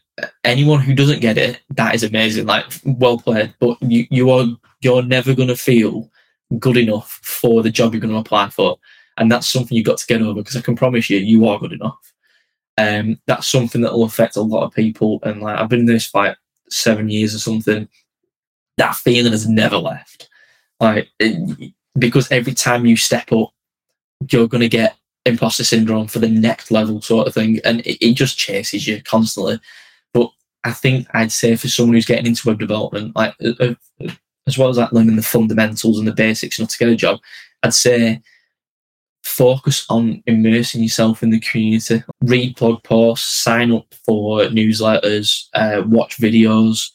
anyone 0.44 0.80
who 0.80 0.94
doesn't 0.94 1.20
get 1.20 1.36
it, 1.36 1.60
that 1.76 1.94
is 1.94 2.04
amazing. 2.04 2.46
Like 2.46 2.64
well 2.84 3.18
played. 3.18 3.54
But 3.60 3.76
you 3.82 4.06
you 4.08 4.30
are 4.30 4.46
you're 4.80 5.02
never 5.02 5.34
to 5.48 5.56
feel 5.56 6.10
good 6.58 6.78
enough 6.78 7.20
for 7.22 7.62
the 7.62 7.70
job 7.70 7.92
you're 7.92 8.00
to 8.14 8.18
apply 8.18 8.48
for, 8.48 8.78
and 9.18 9.30
that's 9.30 9.46
something 9.46 9.76
you've 9.76 9.84
got 9.84 9.98
to 9.98 10.06
get 10.06 10.22
over. 10.22 10.40
Because 10.40 10.56
I 10.56 10.62
can 10.62 10.74
promise 10.74 11.10
you, 11.10 11.18
you 11.18 11.46
are 11.46 11.58
good 11.58 11.72
enough 11.72 12.13
um, 12.78 13.20
that's 13.26 13.46
something 13.46 13.82
that 13.82 13.92
will 13.92 14.04
affect 14.04 14.36
a 14.36 14.42
lot 14.42 14.64
of 14.64 14.74
people. 14.74 15.20
And 15.22 15.40
like 15.40 15.58
I've 15.58 15.68
been 15.68 15.80
in 15.80 15.86
this 15.86 16.06
for 16.06 16.36
seven 16.68 17.08
years 17.08 17.34
or 17.34 17.38
something. 17.38 17.88
That 18.76 18.96
feeling 18.96 19.32
has 19.32 19.48
never 19.48 19.76
left. 19.76 20.28
Like 20.80 21.08
it, 21.20 21.72
because 21.98 22.30
every 22.32 22.54
time 22.54 22.86
you 22.86 22.96
step 22.96 23.30
up, 23.32 23.50
you're 24.30 24.48
to 24.62 24.68
get 24.68 24.96
imposter 25.26 25.64
syndrome 25.64 26.08
for 26.08 26.18
the 26.18 26.28
next 26.28 26.70
level 26.70 27.00
sort 27.00 27.28
of 27.28 27.34
thing, 27.34 27.60
and 27.64 27.80
it, 27.80 28.04
it 28.04 28.14
just 28.14 28.36
chases 28.36 28.86
you 28.86 29.02
constantly. 29.02 29.60
But 30.12 30.30
I 30.64 30.72
think 30.72 31.06
I'd 31.14 31.32
say 31.32 31.56
for 31.56 31.68
someone 31.68 31.94
who's 31.94 32.06
getting 32.06 32.26
into 32.26 32.48
web 32.48 32.58
development, 32.58 33.14
like 33.14 33.34
uh, 33.44 33.52
uh, 33.60 34.10
as 34.46 34.58
well 34.58 34.68
as 34.68 34.76
like 34.76 34.92
learning 34.92 35.16
the 35.16 35.22
fundamentals 35.22 35.98
and 35.98 36.08
the 36.08 36.12
basics, 36.12 36.58
know, 36.58 36.66
to 36.66 36.78
get 36.78 36.88
a 36.88 36.96
job, 36.96 37.20
I'd 37.62 37.74
say 37.74 38.20
focus 39.24 39.86
on 39.88 40.22
immersing 40.26 40.82
yourself 40.82 41.22
in 41.22 41.30
the 41.30 41.40
community. 41.40 42.02
Read 42.22 42.56
blog 42.56 42.82
posts, 42.84 43.26
sign 43.26 43.72
up 43.72 43.92
for 44.04 44.40
newsletters, 44.42 45.48
uh, 45.54 45.82
watch 45.86 46.18
videos. 46.18 46.90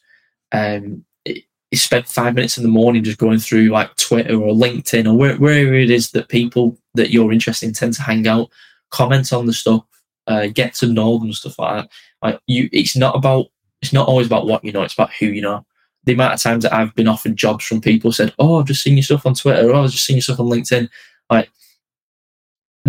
Um, 0.52 1.04
you 1.26 1.78
spend 1.78 2.08
five 2.08 2.36
minutes 2.36 2.58
in 2.58 2.64
the 2.64 2.70
morning 2.70 3.04
just 3.04 3.20
going 3.20 3.40
through 3.40 3.70
like 3.70 3.96
Twitter 3.96 4.36
or 4.36 4.54
LinkedIn 4.54 5.08
or 5.08 5.16
where, 5.16 5.36
wherever 5.38 5.74
it 5.74 5.92
is 5.92 6.12
that 6.12 6.30
people 6.30 6.78
that 6.96 7.12
you're 7.12 7.32
interested 7.32 7.68
in 7.68 7.74
tend 7.74 7.94
to 7.94 8.02
hang 8.02 8.28
out. 8.28 8.50
Comment 8.90 9.32
on 9.34 9.46
the 9.46 9.54
stuff, 9.54 9.84
uh, 10.28 10.48
get 10.48 10.74
to 10.76 10.88
know 10.88 11.20
them, 11.20 11.32
stuff 11.34 11.60
like 11.60 11.84
that. 11.84 11.92
Like 12.22 12.40
you, 12.48 12.70
it's 12.72 12.96
not 12.96 13.16
about. 13.16 13.48
It's 13.82 13.94
not 13.94 14.08
always 14.08 14.28
about 14.28 14.46
what 14.46 14.64
you 14.64 14.72
know. 14.72 14.84
It's 14.84 14.96
about 14.96 15.14
who 15.14 15.28
you 15.28 15.42
know. 15.42 15.66
The 16.06 16.14
amount 16.14 16.34
of 16.34 16.42
times 16.42 16.64
that 16.64 16.74
I've 16.74 16.94
been 16.96 17.08
offered 17.08 17.38
jobs 17.38 17.66
from 17.66 17.82
people 17.82 18.12
said, 18.12 18.34
"Oh, 18.40 18.60
I've 18.60 18.66
just 18.66 18.84
seen 18.84 18.98
your 18.98 19.04
stuff 19.04 19.26
on 19.26 19.36
Twitter. 19.36 19.72
Oh, 19.72 19.84
I've 19.84 19.92
just 19.92 20.06
seen 20.06 20.18
your 20.18 20.24
stuff 20.24 20.40
on 20.40 20.48
LinkedIn." 20.48 20.90
Like 21.30 21.50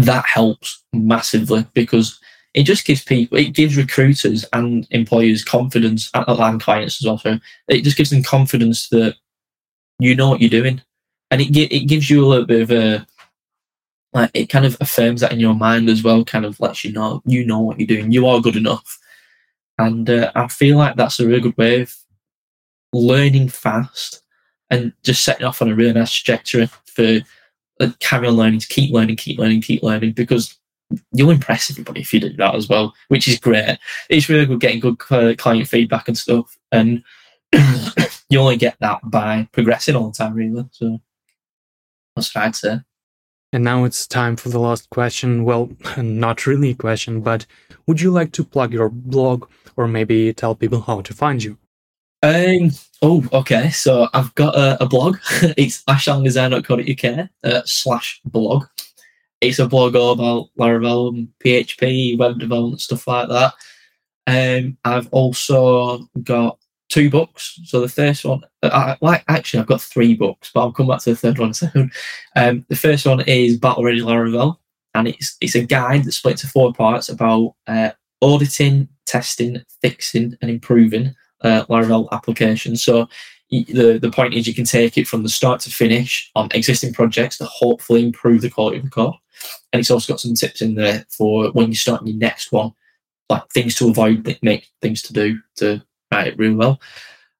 that 0.04 0.26
helps 0.26 0.82
massively 0.92 1.66
because 1.74 2.18
it 2.54 2.64
just 2.64 2.84
gives 2.84 3.02
people, 3.02 3.38
it 3.38 3.54
gives 3.54 3.76
recruiters 3.76 4.44
and 4.52 4.86
employers 4.90 5.44
confidence, 5.44 6.10
and 6.14 6.60
clients 6.60 7.00
as 7.00 7.06
well. 7.06 7.18
So 7.18 7.38
it 7.68 7.82
just 7.82 7.96
gives 7.96 8.10
them 8.10 8.22
confidence 8.22 8.88
that 8.88 9.14
you 9.98 10.14
know 10.14 10.28
what 10.28 10.40
you're 10.40 10.50
doing, 10.50 10.82
and 11.30 11.40
it 11.40 11.56
it 11.56 11.86
gives 11.86 12.10
you 12.10 12.24
a 12.24 12.26
little 12.26 12.46
bit 12.46 12.62
of 12.62 12.70
a 12.70 13.06
like 14.12 14.30
it 14.34 14.46
kind 14.46 14.64
of 14.66 14.76
affirms 14.80 15.20
that 15.20 15.32
in 15.32 15.40
your 15.40 15.54
mind 15.54 15.88
as 15.88 16.02
well. 16.02 16.24
Kind 16.24 16.44
of 16.44 16.58
lets 16.60 16.84
you 16.84 16.92
know 16.92 17.22
you 17.24 17.44
know 17.44 17.60
what 17.60 17.78
you're 17.78 17.86
doing. 17.86 18.10
You 18.10 18.26
are 18.26 18.40
good 18.40 18.56
enough, 18.56 18.98
and 19.78 20.08
uh, 20.10 20.32
I 20.34 20.48
feel 20.48 20.76
like 20.76 20.96
that's 20.96 21.20
a 21.20 21.26
really 21.26 21.40
good 21.40 21.56
way 21.56 21.82
of 21.82 21.94
learning 22.92 23.48
fast 23.48 24.22
and 24.70 24.92
just 25.02 25.22
setting 25.22 25.46
off 25.46 25.62
on 25.62 25.70
a 25.70 25.74
really 25.74 25.92
nice 25.92 26.12
trajectory 26.12 26.68
for 26.86 27.20
Uh, 27.80 27.90
carry 27.98 28.28
on 28.28 28.34
learning, 28.34 28.60
to 28.60 28.68
keep 28.68 28.92
learning, 28.92 29.16
keep 29.16 29.38
learning, 29.38 29.62
keep 29.62 29.82
learning, 29.82 30.12
because 30.12 30.58
you'll 31.12 31.30
impress 31.30 31.70
everybody 31.70 32.00
if 32.00 32.12
you 32.12 32.20
do 32.20 32.32
that 32.34 32.54
as 32.54 32.68
well, 32.68 32.94
which 33.08 33.26
is 33.26 33.38
great. 33.38 33.78
It's 34.08 34.28
really 34.28 34.46
good 34.46 34.60
getting 34.60 34.80
good 34.80 35.00
uh, 35.10 35.34
client 35.36 35.68
feedback 35.68 36.08
and 36.08 36.18
stuff, 36.18 36.56
and 36.70 37.02
you 38.28 38.38
only 38.38 38.56
get 38.56 38.76
that 38.80 39.00
by 39.04 39.48
progressing 39.52 39.96
all 39.96 40.10
the 40.10 40.16
time, 40.16 40.34
really. 40.34 40.68
So 40.72 41.00
That's 42.16 42.34
what 42.34 42.44
I'd 42.44 42.56
say. 42.56 42.80
And 43.52 43.64
now 43.64 43.82
it's 43.84 44.06
time 44.06 44.36
for 44.36 44.48
the 44.48 44.60
last 44.60 44.90
question. 44.90 45.44
Well, 45.44 45.70
not 45.96 46.46
really 46.46 46.70
a 46.70 46.74
question, 46.74 47.20
but 47.20 47.46
would 47.86 48.00
you 48.00 48.10
like 48.10 48.32
to 48.32 48.44
plug 48.44 48.72
your 48.72 48.88
blog 48.88 49.48
or 49.76 49.88
maybe 49.88 50.32
tell 50.32 50.54
people 50.54 50.82
how 50.82 51.00
to 51.00 51.14
find 51.14 51.42
you? 51.42 51.58
Um. 52.22 52.70
Oh, 53.02 53.26
okay. 53.32 53.70
So 53.70 54.08
I've 54.12 54.34
got 54.34 54.54
a, 54.54 54.82
a 54.82 54.86
blog. 54.86 55.16
it's 55.56 55.82
ashallendesign.co.uk 55.84 57.28
uh, 57.44 57.62
slash 57.64 58.20
blog. 58.26 58.66
It's 59.40 59.58
a 59.58 59.66
blog 59.66 59.96
all 59.96 60.12
about 60.12 60.48
Laravel, 60.58 61.08
and 61.08 61.28
PHP, 61.42 62.18
web 62.18 62.38
development, 62.38 62.82
stuff 62.82 63.06
like 63.06 63.28
that. 63.28 63.54
Um, 64.26 64.76
I've 64.84 65.08
also 65.12 66.06
got 66.22 66.58
two 66.90 67.08
books. 67.08 67.58
So 67.64 67.80
the 67.80 67.88
first 67.88 68.24
one, 68.24 68.42
uh, 68.62 68.68
I, 68.70 68.96
like 69.00 69.24
actually, 69.28 69.60
I've 69.60 69.66
got 69.66 69.80
three 69.80 70.14
books, 70.14 70.50
but 70.52 70.60
I'll 70.60 70.72
come 70.72 70.88
back 70.88 71.00
to 71.00 71.10
the 71.10 71.16
third 71.16 71.38
one 71.38 71.54
soon. 71.54 71.90
Um, 72.36 72.66
the 72.68 72.76
first 72.76 73.06
one 73.06 73.22
is 73.22 73.56
Battle 73.56 73.84
Ready 73.84 74.02
Laravel, 74.02 74.58
and 74.94 75.08
it's 75.08 75.38
it's 75.40 75.54
a 75.54 75.64
guide 75.64 76.04
that's 76.04 76.16
split 76.16 76.32
into 76.32 76.48
four 76.48 76.74
parts 76.74 77.08
about 77.08 77.54
uh, 77.66 77.92
auditing, 78.20 78.88
testing, 79.06 79.62
fixing, 79.80 80.36
and 80.42 80.50
improving 80.50 81.14
uh, 81.42 81.64
Laravel 81.66 82.08
application. 82.12 82.76
So 82.76 83.08
the 83.50 83.98
the 84.00 84.10
point 84.10 84.34
is 84.34 84.46
you 84.46 84.54
can 84.54 84.64
take 84.64 84.96
it 84.96 85.08
from 85.08 85.22
the 85.22 85.28
start 85.28 85.60
to 85.60 85.70
finish 85.70 86.30
on 86.34 86.48
existing 86.52 86.92
projects 86.92 87.38
to 87.38 87.44
hopefully 87.44 88.04
improve 88.04 88.42
the 88.42 88.50
quality 88.50 88.78
of 88.78 88.84
the 88.84 88.90
code. 88.90 89.14
And 89.72 89.80
it's 89.80 89.90
also 89.90 90.12
got 90.12 90.20
some 90.20 90.34
tips 90.34 90.62
in 90.62 90.74
there 90.74 91.04
for 91.08 91.50
when 91.52 91.68
you're 91.68 91.74
starting 91.74 92.08
your 92.08 92.16
next 92.16 92.52
one, 92.52 92.72
like 93.28 93.48
things 93.50 93.74
to 93.76 93.88
avoid, 93.88 94.38
make 94.42 94.68
things 94.82 95.02
to 95.02 95.12
do 95.12 95.38
to 95.56 95.82
write 96.12 96.28
it 96.28 96.38
really 96.38 96.54
well. 96.54 96.80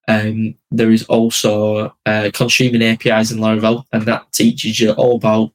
Um, 0.07 0.55
there 0.71 0.91
is 0.91 1.03
also 1.05 1.95
uh, 2.05 2.31
consuming 2.33 2.81
APIs 2.81 3.31
in 3.31 3.37
Laravel, 3.37 3.85
and 3.93 4.03
that 4.03 4.31
teaches 4.33 4.79
you 4.79 4.91
all 4.91 5.15
about 5.15 5.51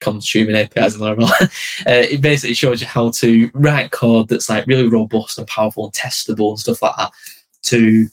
consuming 0.00 0.56
APIs 0.56 0.94
in 0.94 1.00
Laravel. 1.02 1.30
uh, 1.86 2.06
it 2.10 2.20
basically 2.20 2.54
shows 2.54 2.80
you 2.80 2.86
how 2.86 3.10
to 3.10 3.50
write 3.54 3.92
code 3.92 4.28
that's 4.28 4.48
like 4.48 4.66
really 4.66 4.88
robust 4.88 5.38
and 5.38 5.46
powerful 5.46 5.84
and 5.84 5.92
testable 5.92 6.50
and 6.50 6.58
stuff 6.58 6.82
like 6.82 6.96
that 6.96 7.12
to 7.62 8.08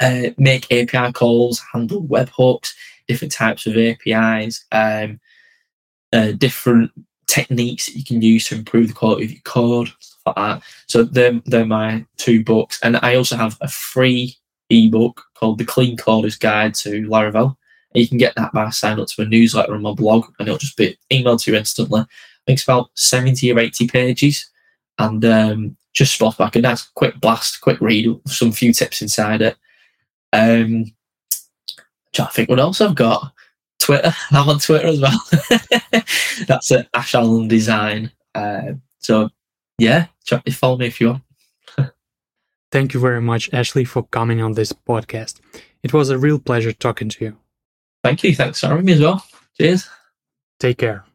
uh, 0.00 0.30
make 0.38 0.70
API 0.72 1.12
calls, 1.12 1.62
handle 1.72 2.02
webhooks, 2.02 2.72
different 3.08 3.32
types 3.32 3.66
of 3.66 3.76
APIs, 3.76 4.64
um, 4.72 5.20
uh, 6.12 6.32
different 6.32 6.90
techniques 7.26 7.86
that 7.86 7.96
you 7.96 8.04
can 8.04 8.22
use 8.22 8.48
to 8.48 8.54
improve 8.54 8.88
the 8.88 8.94
quality 8.94 9.24
of 9.24 9.32
your 9.32 9.40
code, 9.42 9.88
stuff 10.00 10.22
like 10.26 10.36
that. 10.36 10.62
So 10.86 11.02
they're, 11.02 11.40
they're 11.46 11.66
my 11.66 12.04
two 12.16 12.44
books. 12.44 12.80
And 12.82 12.98
I 13.02 13.16
also 13.16 13.36
have 13.36 13.56
a 13.60 13.68
free 13.68 14.36
ebook 14.70 15.22
called 15.34 15.58
The 15.58 15.64
Clean 15.64 15.96
Coder's 15.96 16.36
Guide 16.36 16.74
to 16.76 17.02
Laravel. 17.02 17.56
And 17.94 18.02
you 18.02 18.08
can 18.08 18.18
get 18.18 18.34
that 18.36 18.52
by 18.52 18.70
signing 18.70 19.00
up 19.00 19.08
to 19.08 19.22
a 19.22 19.26
newsletter 19.26 19.74
on 19.74 19.82
my 19.82 19.92
blog 19.92 20.26
and 20.38 20.48
it'll 20.48 20.58
just 20.58 20.76
be 20.76 20.96
emailed 21.12 21.42
to 21.42 21.52
you 21.52 21.58
instantly. 21.58 22.00
I 22.00 22.06
think 22.46 22.58
it's 22.58 22.64
about 22.64 22.90
70 22.94 23.52
or 23.52 23.58
80 23.58 23.88
pages. 23.88 24.50
And 24.98 25.24
um, 25.24 25.76
just 25.96 26.14
spot 26.14 26.36
back 26.36 26.54
a 26.54 26.60
nice 26.60 26.82
quick 26.82 27.18
blast, 27.20 27.62
quick 27.62 27.80
read, 27.80 28.06
some 28.26 28.52
few 28.52 28.72
tips 28.72 29.00
inside 29.00 29.40
it. 29.40 29.56
Um, 30.32 30.84
I 32.18 32.26
think 32.26 32.48
what 32.48 32.60
else 32.60 32.80
I've 32.80 32.94
got. 32.94 33.32
Twitter. 33.78 34.12
I'm 34.30 34.48
on 34.48 34.58
Twitter 34.58 34.86
as 34.86 35.00
well. 35.00 35.18
That's 36.46 36.70
at 36.70 36.88
Ash 36.94 37.14
Allen 37.14 37.48
Design. 37.48 38.12
Uh, 38.34 38.74
so 38.98 39.30
yeah, 39.78 40.06
follow 40.52 40.76
me 40.76 40.86
if 40.86 41.00
you 41.00 41.08
want. 41.08 41.22
Thank 42.70 42.92
you 42.92 43.00
very 43.00 43.22
much, 43.22 43.52
Ashley, 43.52 43.84
for 43.84 44.02
coming 44.04 44.42
on 44.42 44.52
this 44.52 44.72
podcast. 44.72 45.40
It 45.82 45.92
was 45.94 46.10
a 46.10 46.18
real 46.18 46.38
pleasure 46.38 46.72
talking 46.72 47.08
to 47.10 47.24
you. 47.24 47.36
Thank 48.04 48.22
you. 48.22 48.34
Thanks 48.34 48.60
for 48.60 48.68
having 48.68 48.84
me 48.84 48.92
as 48.92 49.00
well. 49.00 49.24
Cheers. 49.58 49.88
Take 50.60 50.78
care. 50.78 51.05